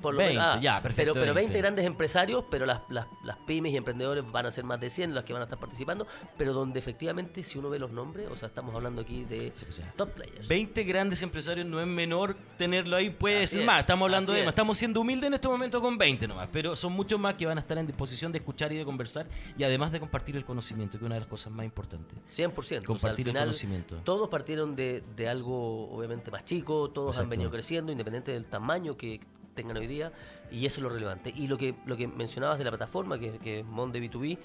Por 0.00 0.14
lo 0.14 0.18
20, 0.18 0.34
menos, 0.34 0.56
ah, 0.56 0.60
ya, 0.60 0.82
perfecto. 0.82 1.12
Pero, 1.12 1.24
pero 1.24 1.34
20 1.34 1.58
grandes 1.58 1.84
empresarios, 1.84 2.44
pero 2.50 2.66
las, 2.66 2.80
las, 2.88 3.06
las 3.24 3.36
pymes 3.38 3.72
y 3.72 3.76
emprendedores 3.76 4.24
van 4.30 4.46
a 4.46 4.50
ser 4.50 4.64
más 4.64 4.80
de 4.80 4.90
100 4.90 5.14
las 5.14 5.24
que 5.24 5.32
van 5.32 5.42
a 5.42 5.44
estar 5.44 5.58
participando, 5.58 6.06
pero 6.36 6.52
donde 6.52 6.78
efectivamente, 6.78 7.42
si 7.42 7.58
uno 7.58 7.70
ve 7.70 7.78
los 7.78 7.90
nombres, 7.90 8.28
o 8.30 8.36
sea, 8.36 8.48
estamos 8.48 8.74
hablando 8.74 9.02
aquí 9.02 9.24
de 9.24 9.52
Sí, 9.54 9.66
o 9.68 9.72
sea, 9.72 9.92
top 9.96 10.10
players. 10.10 10.46
20 10.48 10.82
grandes 10.84 11.22
empresarios 11.22 11.66
no 11.66 11.80
es 11.80 11.86
menor 11.86 12.36
tenerlo 12.56 12.96
ahí, 12.96 13.10
puede 13.10 13.44
Así 13.44 13.54
ser 13.54 13.60
es, 13.62 13.66
más. 13.66 13.80
Estamos 13.80 14.06
hablando 14.06 14.32
de 14.32 14.40
es. 14.40 14.44
más. 14.46 14.52
Estamos 14.52 14.78
siendo 14.78 15.00
humildes 15.00 15.28
en 15.28 15.34
este 15.34 15.48
momento 15.48 15.80
con 15.80 15.98
20 15.98 16.28
nomás, 16.28 16.48
pero 16.52 16.76
son 16.76 16.92
muchos 16.92 17.18
más 17.18 17.34
que 17.34 17.46
van 17.46 17.58
a 17.58 17.60
estar 17.60 17.78
en 17.78 17.86
disposición 17.86 18.32
de 18.32 18.38
escuchar 18.38 18.72
y 18.72 18.76
de 18.76 18.84
conversar 18.84 19.26
y 19.56 19.64
además 19.64 19.92
de 19.92 20.00
compartir 20.00 20.36
el 20.36 20.44
conocimiento, 20.44 20.98
que 20.98 21.04
es 21.04 21.06
una 21.06 21.14
de 21.14 21.20
las 21.20 21.28
cosas 21.28 21.52
más 21.52 21.64
importantes. 21.64 22.18
100%. 22.36 22.52
o 22.56 22.62
sea, 22.62 22.78
al 22.78 22.84
Compartir 22.84 23.28
el 23.28 23.34
conocimiento. 23.34 23.96
Todos 24.04 24.28
partieron 24.28 24.76
de, 24.76 25.02
de 25.16 25.28
algo 25.28 25.90
obviamente 25.90 26.30
más 26.30 26.44
chico, 26.44 26.90
todos 26.90 27.18
han 27.18 27.28
venido 27.28 27.50
creciendo, 27.50 27.92
independiente 27.92 28.32
del 28.32 28.44
tamaño 28.44 28.96
que 28.96 29.20
tengan 29.58 29.76
hoy 29.76 29.86
día, 29.86 30.12
y 30.50 30.64
eso 30.66 30.78
es 30.80 30.82
lo 30.84 30.88
relevante. 30.88 31.32
Y 31.36 31.46
lo 31.48 31.58
que, 31.58 31.74
lo 31.86 31.96
que 31.96 32.06
mencionabas 32.08 32.58
de 32.58 32.64
la 32.64 32.70
plataforma, 32.70 33.18
que, 33.18 33.38
que 33.38 33.60
es 33.60 33.64
Monde 33.66 34.00
B2B, 34.00 34.38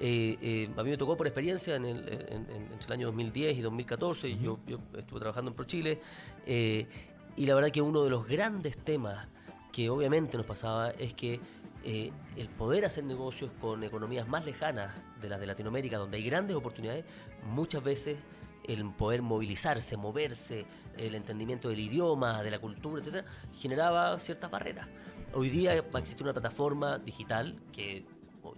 eh, 0.00 0.36
eh, 0.40 0.70
a 0.76 0.82
mí 0.82 0.90
me 0.90 0.96
tocó 0.96 1.16
por 1.16 1.26
experiencia 1.26 1.76
en 1.76 1.84
el, 1.84 1.98
en- 2.08 2.50
en- 2.50 2.72
entre 2.72 2.86
el 2.86 2.92
año 2.92 3.06
2010 3.08 3.58
y 3.58 3.60
2014, 3.60 4.38
yo, 4.38 4.58
yo 4.66 4.78
estuve 4.98 5.20
trabajando 5.20 5.50
en 5.50 5.54
ProChile, 5.56 6.00
eh, 6.46 6.86
y 7.36 7.46
la 7.46 7.54
verdad 7.54 7.70
que 7.70 7.82
uno 7.82 8.02
de 8.04 8.10
los 8.10 8.26
grandes 8.26 8.76
temas 8.78 9.26
que 9.72 9.88
obviamente 9.90 10.36
nos 10.36 10.46
pasaba 10.46 10.90
es 10.90 11.14
que 11.14 11.40
eh, 11.84 12.10
el 12.36 12.48
poder 12.48 12.84
hacer 12.84 13.04
negocios 13.04 13.50
con 13.60 13.82
economías 13.84 14.28
más 14.28 14.44
lejanas 14.44 14.94
de 15.20 15.28
las 15.28 15.40
de 15.40 15.46
Latinoamérica, 15.46 15.98
donde 15.98 16.16
hay 16.18 16.24
grandes 16.24 16.54
oportunidades, 16.56 17.04
muchas 17.50 17.82
veces 17.82 18.16
el 18.64 18.90
poder 18.92 19.22
movilizarse, 19.22 19.96
moverse, 19.96 20.66
el 20.96 21.14
entendimiento 21.14 21.68
del 21.68 21.80
idioma, 21.80 22.42
de 22.42 22.50
la 22.50 22.58
cultura, 22.58 23.00
etcétera, 23.00 23.26
generaba 23.52 24.18
ciertas 24.18 24.50
barreras. 24.50 24.88
Hoy 25.34 25.48
día 25.48 25.80
va 25.82 25.98
a 25.98 26.00
existir 26.00 26.24
una 26.24 26.32
plataforma 26.32 26.98
digital 26.98 27.58
que 27.72 28.04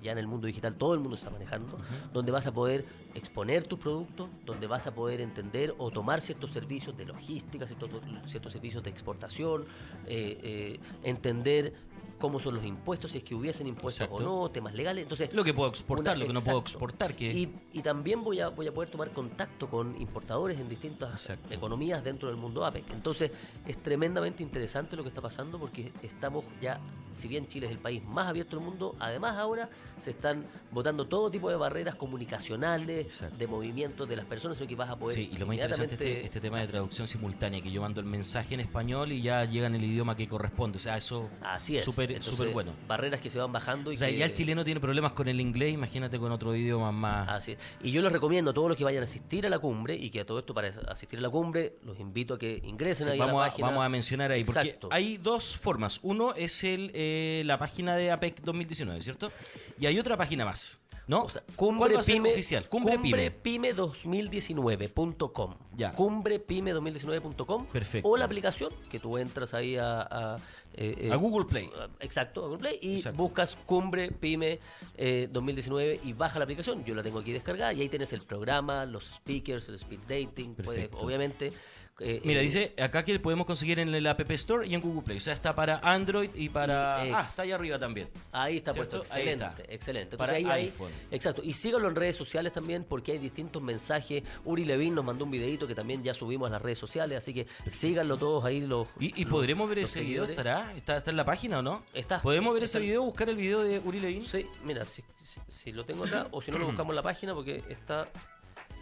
ya 0.04 0.12
en 0.12 0.18
el 0.18 0.26
mundo 0.28 0.46
digital 0.46 0.76
todo 0.76 0.94
el 0.94 1.00
mundo 1.00 1.16
está 1.16 1.30
manejando, 1.30 1.78
donde 2.12 2.30
vas 2.30 2.46
a 2.46 2.52
poder 2.52 2.84
exponer 3.14 3.64
tus 3.64 3.78
productos, 3.78 4.28
donde 4.44 4.66
vas 4.66 4.87
a 4.87 4.94
poder 4.94 5.20
entender 5.20 5.75
o 5.78 5.90
tomar 5.90 6.20
ciertos 6.20 6.52
servicios 6.52 6.96
de 6.96 7.06
logística, 7.06 7.66
ciertos, 7.66 7.90
ciertos 8.26 8.52
servicios 8.52 8.82
de 8.84 8.90
exportación, 8.90 9.64
eh, 10.06 10.38
eh, 10.42 10.80
entender 11.02 11.73
cómo 12.18 12.38
son 12.40 12.54
los 12.54 12.64
impuestos, 12.64 13.11
si 13.12 13.18
es 13.18 13.25
que 13.25 13.34
hubiesen 13.34 13.66
impuestos 13.66 14.06
Exacto. 14.06 14.25
o 14.30 14.42
no, 14.44 14.50
temas 14.50 14.75
legales. 14.75 15.02
Entonces, 15.02 15.34
Lo 15.34 15.42
que 15.44 15.52
puedo 15.52 15.68
exportar, 15.68 16.14
una- 16.16 16.25
lo 16.25 16.28
que 16.28 16.32
no 16.32 16.40
puedo 16.40 16.58
exportar, 16.61 17.14
que 17.14 17.30
y, 17.32 17.52
y 17.73 17.82
también 17.82 18.23
voy 18.23 18.40
a, 18.40 18.49
voy 18.49 18.66
a 18.66 18.73
poder 18.73 18.88
tomar 18.88 19.11
contacto 19.12 19.68
con 19.68 20.00
importadores 20.00 20.58
en 20.58 20.68
distintas 20.68 21.11
Exacto. 21.11 21.52
economías 21.52 22.02
dentro 22.04 22.28
del 22.28 22.37
mundo 22.38 22.64
APEC. 22.64 22.90
Entonces, 22.92 23.30
es 23.66 23.82
tremendamente 23.82 24.42
interesante 24.42 24.96
lo 24.96 25.02
que 25.02 25.08
está 25.08 25.20
pasando 25.20 25.58
porque 25.58 25.92
estamos 26.02 26.44
ya, 26.62 26.80
si 27.11 27.26
bien 27.28 27.46
Chile 27.49 27.66
es 27.66 27.73
el 27.73 27.78
país 27.78 28.02
más 28.04 28.26
abierto 28.28 28.56
del 28.56 28.64
mundo, 28.64 28.94
además 29.00 29.37
ahora 29.37 29.68
se 29.98 30.10
están 30.10 30.44
botando 30.70 31.06
todo 31.06 31.30
tipo 31.30 31.48
de 31.50 31.56
barreras 31.56 31.94
comunicacionales, 31.94 33.06
Exacto. 33.06 33.36
de 33.36 33.46
movimientos 33.46 34.08
de 34.08 34.16
las 34.16 34.24
personas, 34.26 34.60
lo 34.60 34.66
que 34.66 34.74
vas 34.74 34.90
a 34.90 34.96
poder 34.96 35.14
Sí, 35.14 35.30
y 35.32 35.36
lo 35.38 35.46
más 35.46 35.54
interesante 35.56 35.94
este, 35.94 36.24
este 36.24 36.40
tema 36.40 36.58
de 36.60 36.66
traducción 36.66 37.06
simultánea, 37.06 37.60
que 37.62 37.70
yo 37.70 37.80
mando 37.80 38.00
el 38.00 38.06
mensaje 38.06 38.54
en 38.54 38.60
español 38.60 39.12
y 39.12 39.22
ya 39.22 39.44
llega 39.44 39.66
en 39.66 39.74
el 39.74 39.84
idioma 39.84 40.16
que 40.16 40.28
corresponde. 40.28 40.76
O 40.76 40.80
sea, 40.80 40.96
eso 40.96 41.30
Así 41.42 41.76
es. 41.76 41.84
súper 41.84 42.18
bueno. 42.52 42.72
Barreras 42.88 43.20
que 43.20 43.30
se 43.30 43.38
van 43.38 43.52
bajando 43.52 43.90
y 43.92 43.94
O 43.94 43.98
sea, 43.98 44.08
que- 44.08 44.16
ya 44.18 44.24
el 44.24 44.34
chileno 44.34 44.64
tiene 44.64 44.80
problemas 44.80 45.12
con 45.12 45.28
el 45.28 45.40
inglés, 45.40 45.72
imagínate 45.72 46.18
con 46.18 46.32
otro 46.32 46.54
idioma 46.54 46.90
más. 46.92 47.28
Así 47.28 47.52
es. 47.52 47.58
Y 47.82 47.90
yo 47.92 48.02
les 48.02 48.12
recomiendo 48.12 48.50
a 48.50 48.54
todos 48.54 48.68
los 48.68 48.76
que 48.76 48.84
vayan 48.84 49.02
a 49.02 49.04
asistir 49.04 49.46
a 49.46 49.48
la 49.48 49.58
cumbre 49.58 49.94
y 49.94 50.10
que 50.10 50.20
a 50.20 50.26
todo 50.26 50.38
esto 50.38 50.54
para 50.54 50.68
asistir 50.88 51.18
a 51.18 51.22
la 51.22 51.30
cumbre 51.30 51.76
los 51.84 51.98
invito 52.00 52.34
a 52.34 52.38
que 52.38 52.60
ingresen 52.64 53.06
Sí, 53.06 53.12
ahí 53.12 53.18
vamos, 53.18 53.40
a 53.42 53.44
la 53.46 53.50
página. 53.50 53.68
vamos 53.68 53.84
a 53.84 53.88
mencionar 53.88 54.30
ahí, 54.32 54.44
porque 54.44 54.60
Exacto. 54.60 54.88
hay 54.90 55.16
dos 55.18 55.56
formas. 55.56 56.00
Uno 56.02 56.34
es 56.34 56.64
el, 56.64 56.90
eh, 56.94 57.42
la 57.46 57.58
página 57.58 57.96
de 57.96 58.10
APEC 58.10 58.40
2019, 58.42 59.00
¿cierto? 59.00 59.30
Y 59.78 59.87
hay 59.87 59.99
otra 59.99 60.16
página 60.16 60.45
más, 60.45 60.81
¿no? 61.07 61.23
O 61.25 61.31
sea, 61.31 61.43
¿Cuál 61.57 61.76
cumbre 61.76 62.02
ser 62.02 62.14
pyme, 62.16 62.33
oficial? 62.33 62.69
Cumbre, 62.69 62.99
Pyme. 62.99 63.75
cumbrepyme2019.com. 63.75 65.54
Ya. 65.76 65.93
Cumbrepyme2019.com. 65.95 67.66
Perfecto. 67.66 68.09
O 68.09 68.16
la 68.16 68.25
aplicación 68.25 68.71
que 68.90 68.99
tú 69.00 69.19
entras 69.19 69.54
ahí 69.54 69.76
a. 69.76 70.00
a, 70.02 70.37
eh, 70.75 70.95
eh, 70.99 71.12
A 71.12 71.16
Google 71.16 71.47
Play. 71.47 71.71
Exacto, 72.00 72.40
a 72.43 72.45
Google 72.49 72.59
Play. 72.61 72.78
Y 72.83 72.97
Exacto. 72.97 73.19
buscas 73.23 73.57
Cumbre 73.66 74.11
Pyme 74.11 74.61
eh, 74.97 75.28
2019 75.31 76.00
y 76.04 76.12
baja 76.12 76.38
la 76.38 76.45
aplicación. 76.45 76.85
Yo 76.85 76.95
la 76.95 77.02
tengo 77.02 77.19
aquí 77.19 77.33
descargada 77.33 77.73
y 77.73 77.81
ahí 77.81 77.88
tienes 77.88 78.12
el 78.12 78.23
programa, 78.23 78.87
los 78.87 79.07
speakers, 79.07 79.69
el 79.69 79.76
speed 79.76 80.00
dating. 80.09 80.54
Puedes, 80.57 80.88
obviamente. 80.95 81.52
Eh, 82.00 82.20
Mira, 82.24 82.40
dice 82.40 82.74
acá 82.82 83.04
que 83.04 83.14
lo 83.14 83.22
podemos 83.22 83.46
conseguir 83.46 83.78
en 83.78 83.94
el 83.94 84.06
App 84.06 84.28
Store 84.32 84.66
y 84.66 84.74
en 84.74 84.80
Google 84.80 85.02
Play. 85.02 85.18
O 85.18 85.20
sea, 85.20 85.32
está 85.34 85.54
para 85.54 85.78
Android 85.78 86.28
y 86.34 86.48
para. 86.48 87.06
Y 87.06 87.10
ah, 87.12 87.24
está 87.26 87.42
ahí 87.42 87.52
arriba 87.52 87.78
también. 87.78 88.09
Ahí 88.33 88.57
está 88.57 88.72
¿Cierto? 88.72 88.98
puesto, 88.98 89.14
Ahí 89.14 89.22
excelente, 89.28 89.44
está. 89.62 89.72
excelente. 89.74 90.16
Para 90.16 90.37
Entonces 90.37 90.52
ahí 90.59 90.62
hay- 90.64 90.68
iPhone. 90.70 90.90
exacto. 91.12 91.42
Y 91.44 91.54
síganlo 91.54 91.88
en 91.88 91.94
redes 91.94 92.16
sociales 92.16 92.52
también 92.52 92.85
porque 92.85 93.12
hay 93.12 93.18
distintos 93.18 93.62
mensajes. 93.62 94.24
Uri 94.44 94.64
Levin 94.64 94.94
nos 94.94 95.04
mandó 95.04 95.24
un 95.24 95.30
videito 95.30 95.66
que 95.68 95.74
también 95.76 96.02
ya 96.02 96.14
subimos 96.14 96.48
a 96.48 96.52
las 96.54 96.62
redes 96.62 96.78
sociales, 96.78 97.16
así 97.18 97.33
que 97.33 97.46
síganlo 97.68 98.16
todos 98.16 98.44
ahí 98.44 98.61
los. 98.61 98.88
¿Y, 98.98 99.20
y 99.20 99.24
los- 99.24 99.30
podremos 99.33 99.68
ver 99.68 99.78
ese 99.80 100.00
video? 100.00 100.24
seguidores. 100.24 100.38
¿Estará? 100.38 100.76
¿Está, 100.76 100.96
¿Está 100.96 101.11
en 101.12 101.16
la 101.16 101.24
página 101.24 101.61
o 101.61 101.62
no? 101.62 101.85
Está. 101.94 102.20
¿Podemos 102.22 102.54
ver 102.54 102.64
Está. 102.64 102.78
ese 102.78 102.87
video? 102.87 103.02
¿Buscar 103.04 103.28
el 103.28 103.37
video 103.37 103.62
de 103.62 103.78
Uri 103.78 104.00
Levin? 104.00 104.26
Sí, 104.26 104.44
mira, 104.64 104.85
si, 104.85 105.02
si- 105.02 105.40
si 105.64 105.72
lo 105.72 105.85
tengo 105.85 106.04
acá 106.04 106.26
o 106.33 106.42
si 106.42 106.50
no 106.50 106.59
lo 106.59 106.66
buscamos 106.66 106.90
en 106.90 106.96
la 106.96 107.02
página 107.02 107.35
porque 107.35 107.62
está. 107.68 108.09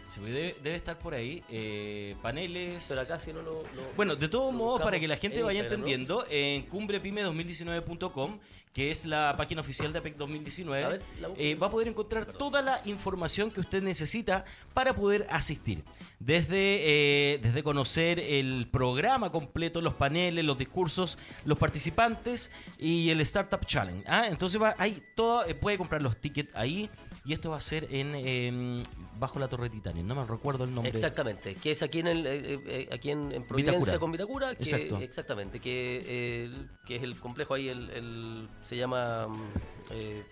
Sí, 0.07 0.21
debe, 0.21 0.55
debe 0.61 0.75
estar 0.75 0.99
por 0.99 1.13
ahí. 1.13 1.43
eh, 1.49 2.15
paneles. 2.21 2.85
Pero 2.89 3.01
acá 3.01 3.19
si 3.19 3.33
no 3.33 3.41
lo. 3.41 3.63
lo- 3.63 3.93
Bueno, 3.95 4.15
de 4.15 4.27
todos 4.27 4.53
modos, 4.53 4.81
para 4.81 4.99
que 4.99 5.07
la 5.07 5.17
gente 5.17 5.39
en 5.39 5.45
vaya 5.45 5.59
Instagram, 5.61 5.81
¿no? 5.81 5.87
entendiendo, 5.87 6.25
en 6.29 6.69
cumbrepyme2019.com, 6.69 8.39
que 8.73 8.91
es 8.91 9.05
la 9.05 9.33
página 9.37 9.61
oficial 9.61 9.91
de 9.93 9.99
APEC 9.99 10.15
A 10.15 10.17
2019, 10.19 10.83
ver, 10.87 11.01
la 11.21 11.27
busco. 11.27 11.41
eh, 11.43 11.55
va 11.55 11.67
a 11.67 11.71
poder 11.71 11.87
encontrar 11.87 12.25
toda 12.25 12.61
la 12.61 12.81
información 12.85 13.51
que 13.51 13.59
usted 13.59 13.81
necesita 13.83 14.45
para 14.73 14.93
poder 14.93 15.25
asistir. 15.29 15.83
Desde, 16.19 17.33
eh, 17.33 17.39
desde 17.41 17.63
conocer 17.63 18.17
el 18.19 18.67
programa 18.71 19.29
completo, 19.31 19.81
los 19.81 19.93
paneles, 19.95 20.45
los 20.45 20.57
discursos, 20.57 21.17
los 21.43 21.57
participantes 21.59 22.49
y 22.79 23.09
el 23.09 23.19
Startup 23.21 23.59
Challenge. 23.65 24.03
¿ah? 24.07 24.27
Entonces 24.27 24.61
va, 24.61 24.73
hay 24.77 25.03
todo, 25.15 25.43
puede 25.59 25.77
comprar 25.77 26.01
los 26.01 26.15
tickets 26.17 26.49
ahí 26.55 26.89
y 27.25 27.33
esto 27.33 27.49
va 27.51 27.57
a 27.57 27.61
ser 27.61 27.87
en 27.91 28.15
em, 28.15 28.83
bajo 29.19 29.39
la 29.39 29.47
Torre 29.47 29.69
Titanium. 29.69 30.05
No 30.07 30.15
me 30.15 30.25
recuerdo 30.25 30.63
el 30.63 30.73
nombre. 30.73 30.91
Exactamente, 30.91 31.55
que 31.55 31.71
es 31.71 31.81
aquí 31.83 31.99
en 31.99 32.07
el, 32.07 32.25
eh, 32.27 32.59
eh, 32.67 32.89
aquí 32.91 33.11
en, 33.11 33.31
en 33.31 33.43
Providencia 33.47 33.79
Vitacura. 33.79 33.99
con 33.99 34.11
Vitacura, 34.11 34.55
que, 34.55 34.63
Exacto. 34.63 34.97
exactamente, 34.99 35.59
que, 35.59 35.97
eh, 36.05 36.43
el- 36.45 36.69
que 36.85 36.95
es 36.97 37.03
el 37.03 37.15
complejo 37.17 37.53
ahí, 37.53 37.69
el, 37.69 37.89
el- 37.91 38.47
se 38.61 38.75
llama 38.77 39.27
mm, 39.27 39.33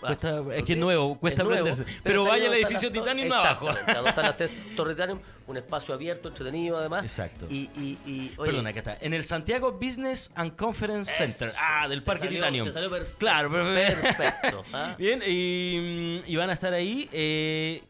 ah, 0.04 0.08
Cuesta- 0.08 0.39
es 0.39 0.44
¿por 0.46 0.63
que 0.65 0.74
es 0.74 0.80
nuevo, 0.80 1.17
cuesta 1.20 1.44
nuevo, 1.44 1.60
aprenderse. 1.67 1.86
Pero 2.04 2.26
vaya 2.26 2.48
al 2.48 2.54
edificio 2.56 2.89
las 2.89 2.98
Titanium 3.00 3.28
torres. 3.30 3.46
abajo. 3.46 3.65
Donde 3.94 4.10
están 4.10 4.26
las 4.26 4.38
tres 4.38 4.52
torres 4.76 4.96
Titanium, 4.96 5.20
un 5.48 5.58
espacio 5.58 5.94
abierto, 5.94 6.30
entretenido 6.30 6.78
además. 6.78 7.04
Exacto. 7.04 7.48
Y, 7.50 7.70
y, 7.76 7.98
y, 8.06 8.34
oye, 8.38 8.52
Perdón, 8.52 8.67
acá 8.67 8.80
está. 8.80 8.98
En 9.02 9.13
el 9.13 9.24
Santiago 9.24 9.72
Business 9.74 10.32
and 10.36 10.56
Conference 10.56 11.12
Eso. 11.12 11.17
Center. 11.39 11.54
Ah, 11.60 11.88
del 11.88 12.04
Parque 12.04 12.26
salió- 12.26 12.39
Titanium. 12.39 12.72
salió 12.72 12.89
perfecto. 12.89 13.17
Claro, 13.20 13.52
perfecto. 13.52 14.02
Perfecto, 14.02 14.63
¿ah? 14.74 14.96
Bien, 15.00 15.22
y, 15.28 16.17
y 16.26 16.36
van 16.36 16.50
a 16.50 16.54
estar 16.54 16.74
ahí 16.74 17.10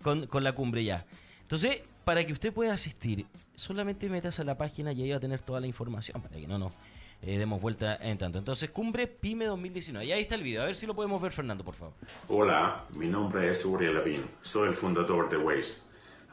con, 0.02 0.26
con 0.28 0.44
la 0.44 0.54
cumbre 0.54 0.81
ya. 0.82 1.06
Entonces, 1.42 1.82
para 2.04 2.26
que 2.26 2.34
usted 2.34 2.54
pueda 2.54 2.74
asistir, 2.74 3.26
solamente 3.56 4.10
metas 4.10 4.40
a 4.40 4.44
la 4.44 4.58
página 4.58 4.92
y 4.92 5.04
ahí 5.04 5.12
va 5.12 5.18
a 5.18 5.20
tener 5.20 5.42
toda 5.42 5.60
la 5.60 5.68
información 5.68 6.22
para 6.22 6.36
que 6.36 6.48
no 6.48 6.58
nos 6.58 6.74
eh, 7.22 7.38
demos 7.38 7.62
vuelta 7.62 7.98
en 8.02 8.18
tanto. 8.18 8.40
Entonces, 8.40 8.70
Cumbre 8.72 9.08
Pyme 9.08 9.46
2019. 9.46 10.06
Y 10.06 10.12
ahí 10.12 10.22
está 10.22 10.36
el 10.36 10.44
video. 10.44 10.64
A 10.64 10.66
ver 10.66 10.76
si 10.76 10.88
lo 10.88 10.94
podemos 10.94 11.22
ver, 11.22 11.32
Fernando, 11.32 11.64
por 11.64 11.76
favor. 11.76 11.94
Hola, 12.28 12.86
mi 12.96 13.08
nombre 13.08 13.50
es 13.50 13.64
Uri 13.64 13.94
Levin, 13.94 14.26
soy 14.42 14.70
el 14.70 14.74
fundador 14.74 15.30
de 15.30 15.38
Waze. 15.38 15.78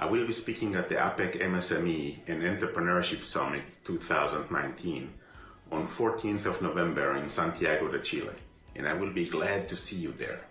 I 0.01 0.07
will 0.07 0.27
be 0.27 0.33
speaking 0.33 0.77
at 0.77 0.89
the 0.89 0.97
APEC 0.97 1.43
MSME 1.43 2.21
and 2.29 2.43
Entrepreneurship 2.43 3.23
Summit 3.25 3.63
2019 3.85 5.13
on 5.73 5.89
14th 5.89 6.47
of 6.47 6.63
November 6.63 7.17
in 7.17 7.29
Santiago 7.29 7.89
de 7.89 8.01
Chile, 8.01 8.33
and 8.77 8.87
I 8.87 8.95
will 8.95 9.13
be 9.13 9.29
glad 9.29 9.69
to 9.69 9.77
see 9.77 9.97
you 9.97 10.13
there. 10.13 10.47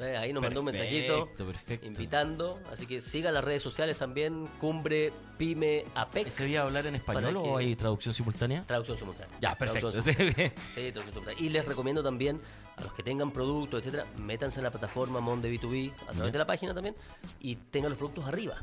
Eh, 0.00 0.16
ahí 0.16 0.32
nos 0.32 0.44
mandó 0.44 0.60
un 0.60 0.66
mensajito 0.66 1.28
perfecto. 1.36 1.84
invitando, 1.84 2.60
así 2.70 2.86
que 2.86 3.00
siga 3.00 3.32
las 3.32 3.42
redes 3.42 3.62
sociales 3.62 3.98
también, 3.98 4.46
Cumbre 4.60 5.12
Pyme 5.36 5.84
APEC. 5.96 6.28
¿Ese 6.28 6.44
día 6.44 6.62
hablar 6.62 6.86
en 6.86 6.94
español 6.94 7.36
o 7.36 7.56
hay 7.56 7.74
traducción 7.74 8.14
simultánea? 8.14 8.60
Traducción 8.60 8.96
simultánea. 8.96 9.36
Ya, 9.40 9.56
perfecto. 9.56 9.90
Traducción 9.90 10.14
simultánea. 10.14 10.52
Sí. 10.56 10.84
Sí, 10.86 10.92
traducción 10.92 11.14
simultánea. 11.14 11.44
Y 11.44 11.48
les 11.48 11.66
recomiendo 11.66 12.02
también 12.04 12.40
a 12.76 12.82
los 12.82 12.92
que 12.92 13.02
tengan 13.02 13.32
productos, 13.32 13.80
etcétera, 13.80 14.06
métanse 14.18 14.60
en 14.60 14.64
la 14.64 14.70
plataforma 14.70 15.18
Monde 15.18 15.52
B2B 15.52 15.90
a 16.08 16.12
través 16.12 16.32
de 16.32 16.38
la 16.38 16.46
página 16.46 16.74
también 16.74 16.94
y 17.40 17.56
tengan 17.56 17.90
los 17.90 17.98
productos 17.98 18.24
arriba. 18.26 18.54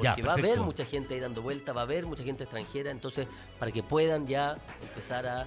Porque 0.00 0.20
Ya, 0.22 0.26
va 0.26 0.32
a 0.32 0.36
haber 0.36 0.60
mucha 0.60 0.84
gente 0.84 1.14
ahí 1.14 1.20
dando 1.20 1.42
vuelta, 1.42 1.72
va 1.72 1.82
a 1.82 1.84
haber 1.84 2.06
mucha 2.06 2.22
gente 2.24 2.44
extranjera, 2.44 2.90
entonces 2.90 3.26
para 3.58 3.70
que 3.70 3.82
puedan 3.82 4.26
ya 4.26 4.54
empezar 4.82 5.26
a 5.26 5.46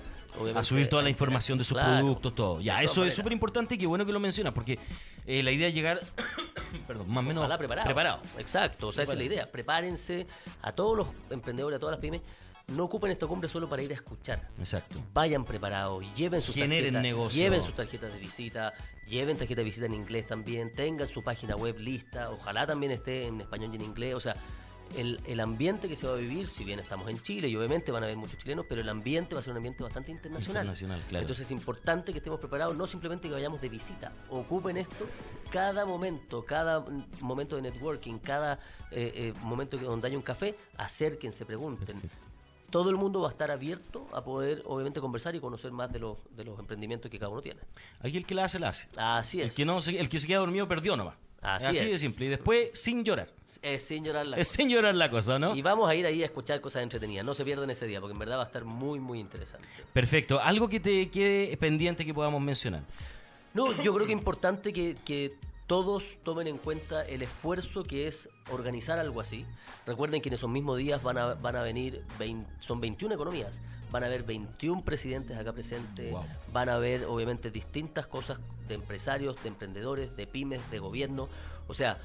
subir 0.64 0.90
toda 0.90 1.04
la 1.04 1.10
información 1.10 1.58
de 1.58 1.64
sus 1.64 1.78
Claro. 1.78 1.98
productos, 1.98 2.34
todo. 2.36 2.62
Ya, 2.62 2.82
eso 2.82 3.04
es 3.06 3.14
súper 3.14 3.32
importante 3.34 3.76
y 3.76 3.78
qué 3.78 3.86
bueno 3.88 4.06
que 4.06 4.12
lo 4.12 4.20
mencionas, 4.20 4.54
porque 4.54 4.80
eh, 5.26 5.44
la 5.44 5.52
idea 5.52 5.68
es 5.68 5.74
llegar, 5.74 6.00
perdón, 6.88 7.08
más 7.10 7.20
o 7.24 7.28
menos 7.28 7.58
preparado. 7.58 7.86
preparado. 7.86 8.20
Exacto, 8.38 8.88
o 8.88 8.92
sea, 8.92 9.04
esa 9.04 9.14
es 9.14 9.18
la 9.20 9.24
idea. 9.26 9.46
Prepárense 9.52 10.26
a 10.62 10.72
todos 10.72 10.98
los 10.98 11.08
emprendedores, 11.30 11.78
a 11.78 11.80
todas 11.80 11.94
las 11.94 12.02
pymes, 12.02 12.22
no 12.68 12.86
ocupen 12.86 13.12
esta 13.12 13.28
cumbre 13.28 13.50
solo 13.50 13.68
para 13.68 13.82
ir 13.82 13.92
a 13.92 13.96
escuchar. 13.96 14.50
Exacto. 14.58 15.00
Vayan 15.14 15.46
preparados, 15.46 16.04
lleven 16.16 16.42
sus 16.42 16.56
Generen 16.56 16.94
tarjetas, 16.94 17.02
negocio. 17.02 17.42
lleven 17.44 17.62
sus 17.62 17.76
tarjetas 17.76 18.14
de 18.14 18.20
visita, 18.20 18.74
lleven 19.08 19.38
tarjeta 19.38 19.62
de 19.62 19.66
visita 19.66 19.86
en 19.86 19.94
inglés 19.94 20.28
también, 20.28 20.72
tengan 20.72 21.08
su 21.08 21.24
página 21.24 21.56
web 21.56 21.78
lista, 21.80 22.30
ojalá 22.30 22.66
también 22.66 22.92
esté 22.92 23.28
en 23.28 23.42
español 23.42 23.70
y 23.74 23.76
en 23.76 23.82
inglés, 23.82 24.16
o 24.16 24.20
sea, 24.20 24.36
el, 24.98 25.20
el 25.26 25.40
ambiente 25.40 25.90
que 25.90 25.96
se 25.96 26.06
va 26.06 26.14
a 26.14 26.18
vivir, 26.18 26.48
si 26.48 26.64
bien 26.64 26.80
estamos 26.80 27.10
en 27.10 27.20
Chile 27.22 27.48
y 27.48 27.56
obviamente 27.56 27.92
van 27.92 28.04
a 28.04 28.06
haber 28.06 28.18
muchos 28.18 28.38
chilenos, 28.38 28.66
pero 28.70 28.82
el 28.82 28.90
ambiente 28.90 29.34
va 29.34 29.42
a 29.42 29.44
ser 29.44 29.52
un 29.52 29.58
ambiente 29.58 29.84
bastante 29.84 30.12
internacional. 30.12 30.64
Internacional, 30.64 31.02
claro. 31.10 31.24
Entonces 31.24 31.48
es 31.48 31.52
importante 31.52 32.12
que 32.12 32.20
estemos 32.20 32.40
preparados, 32.40 32.78
no 32.78 32.86
simplemente 32.86 33.28
que 33.28 33.34
vayamos 33.34 33.60
de 33.60 33.70
visita, 33.70 34.12
ocupen 34.30 34.78
esto 34.78 35.08
cada 35.52 35.86
momento, 35.86 36.46
cada 36.46 36.84
momento 37.22 37.56
de 37.56 37.64
networking, 37.64 38.20
cada 38.20 38.60
eh, 38.92 39.12
eh, 39.16 39.34
momento 39.42 39.80
que, 39.80 39.86
donde 39.86 40.08
haya 40.08 40.18
un 40.18 40.24
café, 40.24 40.56
acérquense, 40.78 41.46
pregunten. 41.46 42.00
Todo 42.74 42.90
el 42.90 42.96
mundo 42.96 43.22
va 43.22 43.28
a 43.28 43.32
estar 43.32 43.52
abierto 43.52 44.08
a 44.14 44.24
poder, 44.24 44.64
obviamente, 44.66 45.00
conversar 45.00 45.36
y 45.36 45.40
conocer 45.40 45.72
más 45.72 45.94
de 45.94 46.00
los, 46.00 46.18
de 46.36 46.44
los 46.44 46.58
emprendimientos 46.58 47.12
que 47.12 47.20
cada 47.20 47.30
uno 47.30 47.40
tiene. 47.40 47.60
Aquí 48.00 48.18
el 48.18 48.26
que 48.26 48.34
la 48.34 48.46
hace, 48.46 48.58
la 48.58 48.70
hace. 48.70 48.88
Así 48.98 49.42
El 49.42 49.50
es. 49.50 49.56
que, 49.56 49.64
no 49.64 49.80
se, 49.80 50.00
el 50.00 50.10
que 50.10 50.18
se 50.18 50.26
queda 50.26 50.40
dormido 50.40 50.68
perdió 50.68 50.98
nomás. 50.98 51.14
Así 51.40 51.86
de 51.86 51.92
es. 51.94 52.02
simple. 52.02 52.26
Y 52.26 52.30
después 52.30 52.70
sin 52.74 53.04
llorar. 53.04 53.30
Es 53.62 53.86
sin 53.86 54.04
llorar 54.04 54.26
la 54.26 54.38
Es 54.38 54.48
cosa. 54.48 54.58
sin 54.58 54.70
llorar 54.70 54.96
la 54.96 55.12
cosa, 55.12 55.38
¿no? 55.38 55.56
Y 55.56 55.62
vamos 55.62 55.88
a 55.88 55.94
ir 55.94 56.06
ahí 56.08 56.24
a 56.24 56.26
escuchar 56.26 56.62
cosas 56.62 56.82
entretenidas. 56.82 57.24
No 57.24 57.36
se 57.36 57.46
pierdan 57.46 57.70
ese 57.70 57.86
día, 57.86 58.00
porque 58.02 58.14
en 58.14 58.20
verdad 58.20 58.38
va 58.38 58.44
a 58.44 58.48
estar 58.48 58.64
muy, 58.66 59.00
muy 59.00 59.20
interesante. 59.20 59.68
Perfecto. 59.94 60.40
Algo 60.42 60.68
que 60.68 60.80
te 60.80 61.10
quede 61.12 61.56
pendiente 61.58 62.04
que 62.06 62.14
podamos 62.14 62.42
mencionar. 62.42 62.82
No, 63.54 63.72
yo 63.84 63.94
creo 63.94 64.08
que 64.08 64.14
es 64.14 64.18
importante 64.18 64.74
que, 64.74 64.98
que 65.06 65.36
todos 65.74 66.18
tomen 66.22 66.46
en 66.46 66.60
cuenta 66.60 67.04
el 67.04 67.24
esfuerzo 67.24 67.82
que 67.82 68.08
es 68.08 68.30
organizar 68.52 69.00
algo 69.00 69.22
así. 69.22 69.44
Recuerden 69.88 70.22
que 70.22 70.30
en 70.30 70.36
esos 70.36 70.48
mismos 70.48 70.78
días 70.78 71.02
van 71.02 71.18
a, 71.18 71.34
van 71.34 71.56
a 71.56 71.64
venir, 71.64 72.04
20 72.20 72.48
son 72.60 72.80
21 72.80 73.16
economías, 73.16 73.60
van 73.90 74.04
a 74.04 74.06
haber 74.06 74.22
21 74.22 74.84
presidentes 74.84 75.36
acá 75.36 75.52
presentes, 75.52 76.12
Wow. 76.12 76.26
van 76.52 76.70
a 76.70 76.76
haber 76.76 77.06
obviamente 77.06 77.50
distintas 77.50 78.06
cosas 78.06 78.38
de 78.68 78.76
empresarios, 78.76 79.42
de 79.42 79.50
emprendedores, 79.50 80.16
de 80.16 80.28
pymes, 80.28 80.62
de 80.70 80.78
gobierno. 80.78 81.28
O 81.68 81.74
sea, 81.74 81.98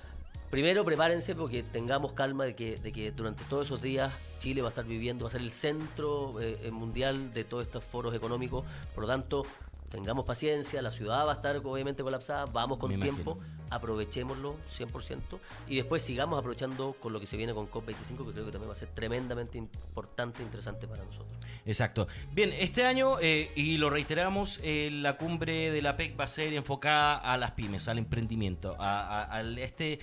primero 0.50 0.82
prepárense 0.82 1.34
porque 1.34 1.62
tengamos 1.62 2.14
calma 2.14 2.46
de 2.46 2.54
que, 2.56 2.78
de 2.78 2.90
que 2.90 3.12
durante 3.12 3.44
todos 3.50 3.66
esos 3.66 3.82
días 3.82 4.10
Chile 4.38 4.62
va 4.62 4.68
a 4.68 4.70
estar 4.70 4.86
viviendo, 4.86 5.26
va 5.26 5.28
a 5.28 5.32
ser 5.32 5.42
el 5.42 5.50
centro 5.50 6.40
eh, 6.40 6.58
eh, 6.62 6.70
mundial 6.70 7.34
de 7.34 7.44
todos 7.44 7.66
estos 7.66 7.84
foros 7.84 8.14
económicos. 8.14 8.64
Por 8.94 9.02
lo 9.02 9.08
tanto, 9.08 9.44
tengamos 9.90 10.24
paciencia, 10.24 10.82
la 10.82 10.90
ciudad 10.90 11.26
va 11.26 11.32
a 11.32 11.34
estar 11.34 11.56
obviamente 11.64 12.02
colapsada, 12.02 12.44
vamos 12.46 12.78
con 12.78 12.90
Me 12.90 12.98
tiempo, 12.98 13.36
imagino. 13.38 13.56
aprovechémoslo 13.70 14.56
100% 14.76 15.38
y 15.68 15.76
después 15.76 16.02
sigamos 16.02 16.38
aprovechando 16.38 16.92
con 17.00 17.12
lo 17.12 17.20
que 17.20 17.26
se 17.26 17.36
viene 17.36 17.54
con 17.54 17.70
COP25, 17.70 18.26
que 18.26 18.32
creo 18.32 18.44
que 18.46 18.52
también 18.52 18.68
va 18.70 18.74
a 18.74 18.76
ser 18.76 18.88
tremendamente 18.88 19.58
importante 19.58 20.40
e 20.42 20.44
interesante 20.44 20.86
para 20.86 21.04
nosotros. 21.04 21.36
Exacto. 21.64 22.06
Bien, 22.32 22.52
este 22.52 22.84
año, 22.84 23.18
eh, 23.20 23.50
y 23.56 23.76
lo 23.78 23.90
reiteramos, 23.90 24.60
eh, 24.62 24.90
la 24.92 25.16
cumbre 25.16 25.70
de 25.70 25.82
la 25.82 25.96
PEC 25.96 26.18
va 26.18 26.24
a 26.24 26.28
ser 26.28 26.52
enfocada 26.54 27.16
a 27.16 27.36
las 27.36 27.52
pymes, 27.52 27.88
al 27.88 27.98
emprendimiento, 27.98 28.76
a, 28.78 29.24
a- 29.34 29.40
este 29.42 30.00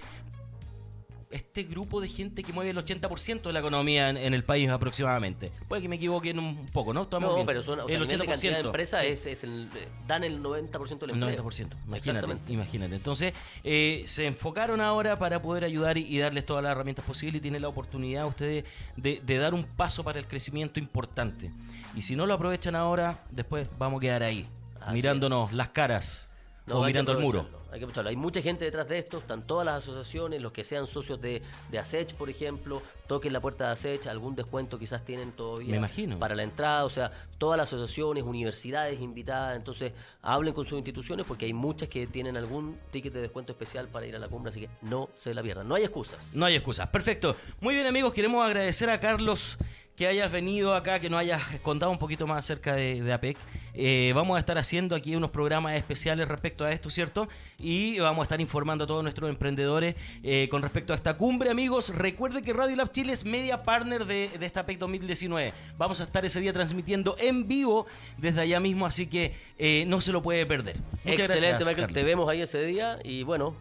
este 1.35 1.63
grupo 1.63 2.01
de 2.01 2.07
gente 2.09 2.43
que 2.43 2.51
mueve 2.53 2.71
el 2.71 2.77
80% 2.77 3.41
de 3.43 3.53
la 3.53 3.59
economía 3.59 4.09
en, 4.09 4.17
en 4.17 4.33
el 4.33 4.43
país 4.43 4.69
aproximadamente. 4.69 5.51
Puede 5.67 5.81
que 5.81 5.89
me 5.89 5.97
equivoque 5.97 6.29
en 6.31 6.39
un 6.39 6.65
poco, 6.67 6.93
¿no? 6.93 7.03
Estamos 7.03 7.29
No, 7.29 7.35
bien. 7.35 7.45
pero 7.47 7.61
son, 7.63 7.79
o 7.81 7.87
sea, 7.87 7.95
el 7.95 8.01
a 8.03 8.05
nivel 8.05 8.19
de 8.19 8.25
cantidad 8.27 8.53
de 8.53 8.63
80%, 8.63 8.65
empresas 8.65 9.01
sí. 9.01 9.07
es, 9.07 9.25
es 9.25 9.43
el, 9.43 9.69
dan 10.07 10.23
el 10.23 10.41
90% 10.41 10.99
del 10.99 11.11
El 11.11 11.23
empleo. 11.23 11.43
90%, 11.43 11.67
imagínate, 11.87 12.51
imagínate. 12.53 12.95
Entonces, 12.95 13.33
eh, 13.63 14.03
se 14.07 14.25
enfocaron 14.27 14.81
ahora 14.81 15.15
para 15.17 15.41
poder 15.41 15.63
ayudar 15.63 15.97
y, 15.97 16.01
y 16.07 16.17
darles 16.19 16.45
todas 16.45 16.63
las 16.63 16.71
herramientas 16.71 17.05
posibles 17.05 17.39
y 17.39 17.41
tienen 17.41 17.61
la 17.61 17.67
oportunidad 17.67 18.25
ustedes 18.27 18.65
de, 18.95 19.21
de 19.23 19.37
dar 19.37 19.53
un 19.53 19.63
paso 19.65 20.03
para 20.03 20.19
el 20.19 20.25
crecimiento 20.27 20.79
importante. 20.79 21.51
Y 21.95 22.01
si 22.01 22.15
no 22.15 22.25
lo 22.25 22.33
aprovechan 22.33 22.75
ahora, 22.75 23.23
después 23.31 23.67
vamos 23.77 23.99
a 23.99 24.01
quedar 24.01 24.23
ahí, 24.23 24.47
Así 24.81 24.93
mirándonos 24.93 25.49
es. 25.49 25.55
las 25.55 25.69
caras 25.69 26.31
No, 26.67 26.79
o 26.79 26.85
mirando 26.85 27.11
el 27.13 27.19
muro. 27.19 27.47
Hay 27.75 27.79
que 27.79 27.85
aprovecharlo. 27.85 28.09
Hay 28.09 28.15
mucha 28.15 28.41
gente 28.41 28.63
detrás 28.65 28.87
de 28.87 28.97
esto, 28.97 29.17
están 29.17 29.45
todas 29.45 29.65
las 29.65 29.83
asociaciones, 29.83 30.41
los 30.41 30.51
que 30.53 30.63
sean 30.63 30.87
socios 30.87 31.19
de, 31.19 31.41
de 31.69 31.77
ASECH, 31.79 32.13
por 32.15 32.29
ejemplo, 32.29 32.81
toquen 33.07 33.33
la 33.33 33.41
puerta 33.41 33.65
de 33.67 33.71
ASECH, 33.73 34.07
algún 34.07 34.33
descuento 34.35 34.79
quizás 34.79 35.03
tienen 35.03 35.33
todavía 35.33 35.71
Me 35.71 35.77
imagino. 35.77 36.17
para 36.17 36.35
la 36.35 36.43
entrada, 36.43 36.85
o 36.85 36.89
sea, 36.89 37.11
todas 37.37 37.57
las 37.57 37.67
asociaciones, 37.67 38.23
universidades 38.23 39.01
invitadas, 39.01 39.57
entonces 39.57 39.91
hablen 40.21 40.53
con 40.53 40.65
sus 40.65 40.77
instituciones 40.77 41.25
porque 41.25 41.45
hay 41.45 41.53
muchas 41.53 41.89
que 41.89 42.07
tienen 42.07 42.37
algún 42.37 42.79
ticket 42.91 43.13
de 43.13 43.21
descuento 43.21 43.51
especial 43.51 43.89
para 43.89 44.05
ir 44.07 44.15
a 44.15 44.19
la 44.19 44.29
cumbre, 44.29 44.51
así 44.51 44.61
que 44.61 44.69
no 44.81 45.09
se 45.13 45.33
la 45.33 45.43
pierdan, 45.43 45.67
no 45.67 45.75
hay 45.75 45.83
excusas. 45.83 46.33
No 46.33 46.45
hay 46.45 46.55
excusas. 46.55 46.87
Perfecto. 46.87 47.35
Muy 47.59 47.75
bien, 47.75 47.85
amigos. 47.87 48.13
Queremos 48.13 48.45
agradecer 48.45 48.89
a 48.89 48.99
Carlos 49.01 49.57
que 49.95 50.07
hayas 50.07 50.31
venido 50.31 50.73
acá, 50.75 50.99
que 50.99 51.09
nos 51.09 51.19
hayas 51.19 51.41
contado 51.61 51.91
un 51.91 51.97
poquito 51.97 52.27
más 52.27 52.39
acerca 52.39 52.73
de, 52.73 53.01
de 53.01 53.13
APEC. 53.13 53.37
Eh, 53.77 54.13
vamos 54.15 54.37
a 54.37 54.39
estar 54.39 54.57
haciendo 54.57 54.95
aquí 54.95 55.15
unos 55.15 55.31
programas 55.31 55.75
especiales 55.75 56.27
respecto 56.29 56.63
a 56.63 56.71
esto, 56.71 56.89
¿cierto? 56.89 57.27
Y 57.59 57.99
vamos 57.99 58.19
a 58.19 58.23
estar 58.23 58.39
informando 58.39 58.85
a 58.85 58.87
todos 58.87 59.03
nuestros 59.03 59.29
emprendedores 59.29 59.95
eh, 60.23 60.47
con 60.49 60.61
respecto 60.61 60.93
a 60.93 60.95
esta 60.95 61.15
cumbre, 61.17 61.49
amigos. 61.49 61.89
Recuerde 61.93 62.41
que 62.41 62.53
Radio 62.53 62.75
Lab 62.77 62.91
Chile 62.91 63.11
es 63.11 63.25
media 63.25 63.63
partner 63.63 64.05
de, 64.05 64.29
de 64.37 64.45
esta 64.45 64.61
APEC 64.61 64.79
2019. 64.79 65.53
Vamos 65.77 65.99
a 65.99 66.03
estar 66.03 66.25
ese 66.25 66.39
día 66.39 66.53
transmitiendo 66.53 67.17
en 67.19 67.47
vivo 67.47 67.85
desde 68.17 68.41
allá 68.41 68.59
mismo, 68.59 68.85
así 68.85 69.07
que 69.07 69.35
eh, 69.57 69.83
no 69.87 69.99
se 69.99 70.11
lo 70.13 70.21
puede 70.21 70.45
perder. 70.45 70.77
Muchas 70.77 71.29
Excelente, 71.29 71.47
gracias, 71.47 71.59
Michael, 71.59 71.75
Carlos. 71.75 71.93
te 71.93 72.03
vemos 72.03 72.29
ahí 72.29 72.41
ese 72.41 72.61
día 72.63 72.99
y 73.03 73.23
bueno, 73.23 73.55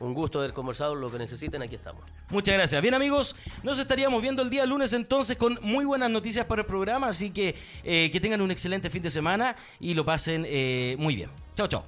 un 0.00 0.14
gusto 0.14 0.38
haber 0.40 0.52
conversado, 0.52 0.94
lo 0.94 1.10
que 1.10 1.18
necesiten, 1.18 1.62
aquí 1.62 1.74
estamos. 1.74 2.02
Muchas 2.30 2.54
gracias. 2.54 2.82
Bien 2.82 2.94
amigos, 2.94 3.36
nos 3.62 3.78
estaríamos 3.78 4.20
viendo 4.20 4.42
el 4.42 4.50
día 4.50 4.66
lunes 4.66 4.92
entonces 4.92 5.36
con 5.36 5.58
muy 5.62 5.84
buenas 5.84 6.10
noticias 6.10 6.46
para 6.46 6.62
el 6.62 6.66
programa, 6.66 7.08
así 7.08 7.30
que 7.30 7.54
eh, 7.84 8.10
que 8.10 8.20
tengan 8.20 8.40
un 8.40 8.50
excelente 8.50 8.90
fin 8.90 9.02
de 9.02 9.10
semana 9.10 9.56
y 9.80 9.94
lo 9.94 10.04
pasen 10.04 10.44
eh, 10.46 10.96
muy 10.98 11.16
bien. 11.16 11.30
Chao, 11.54 11.68
chao. 11.68 11.84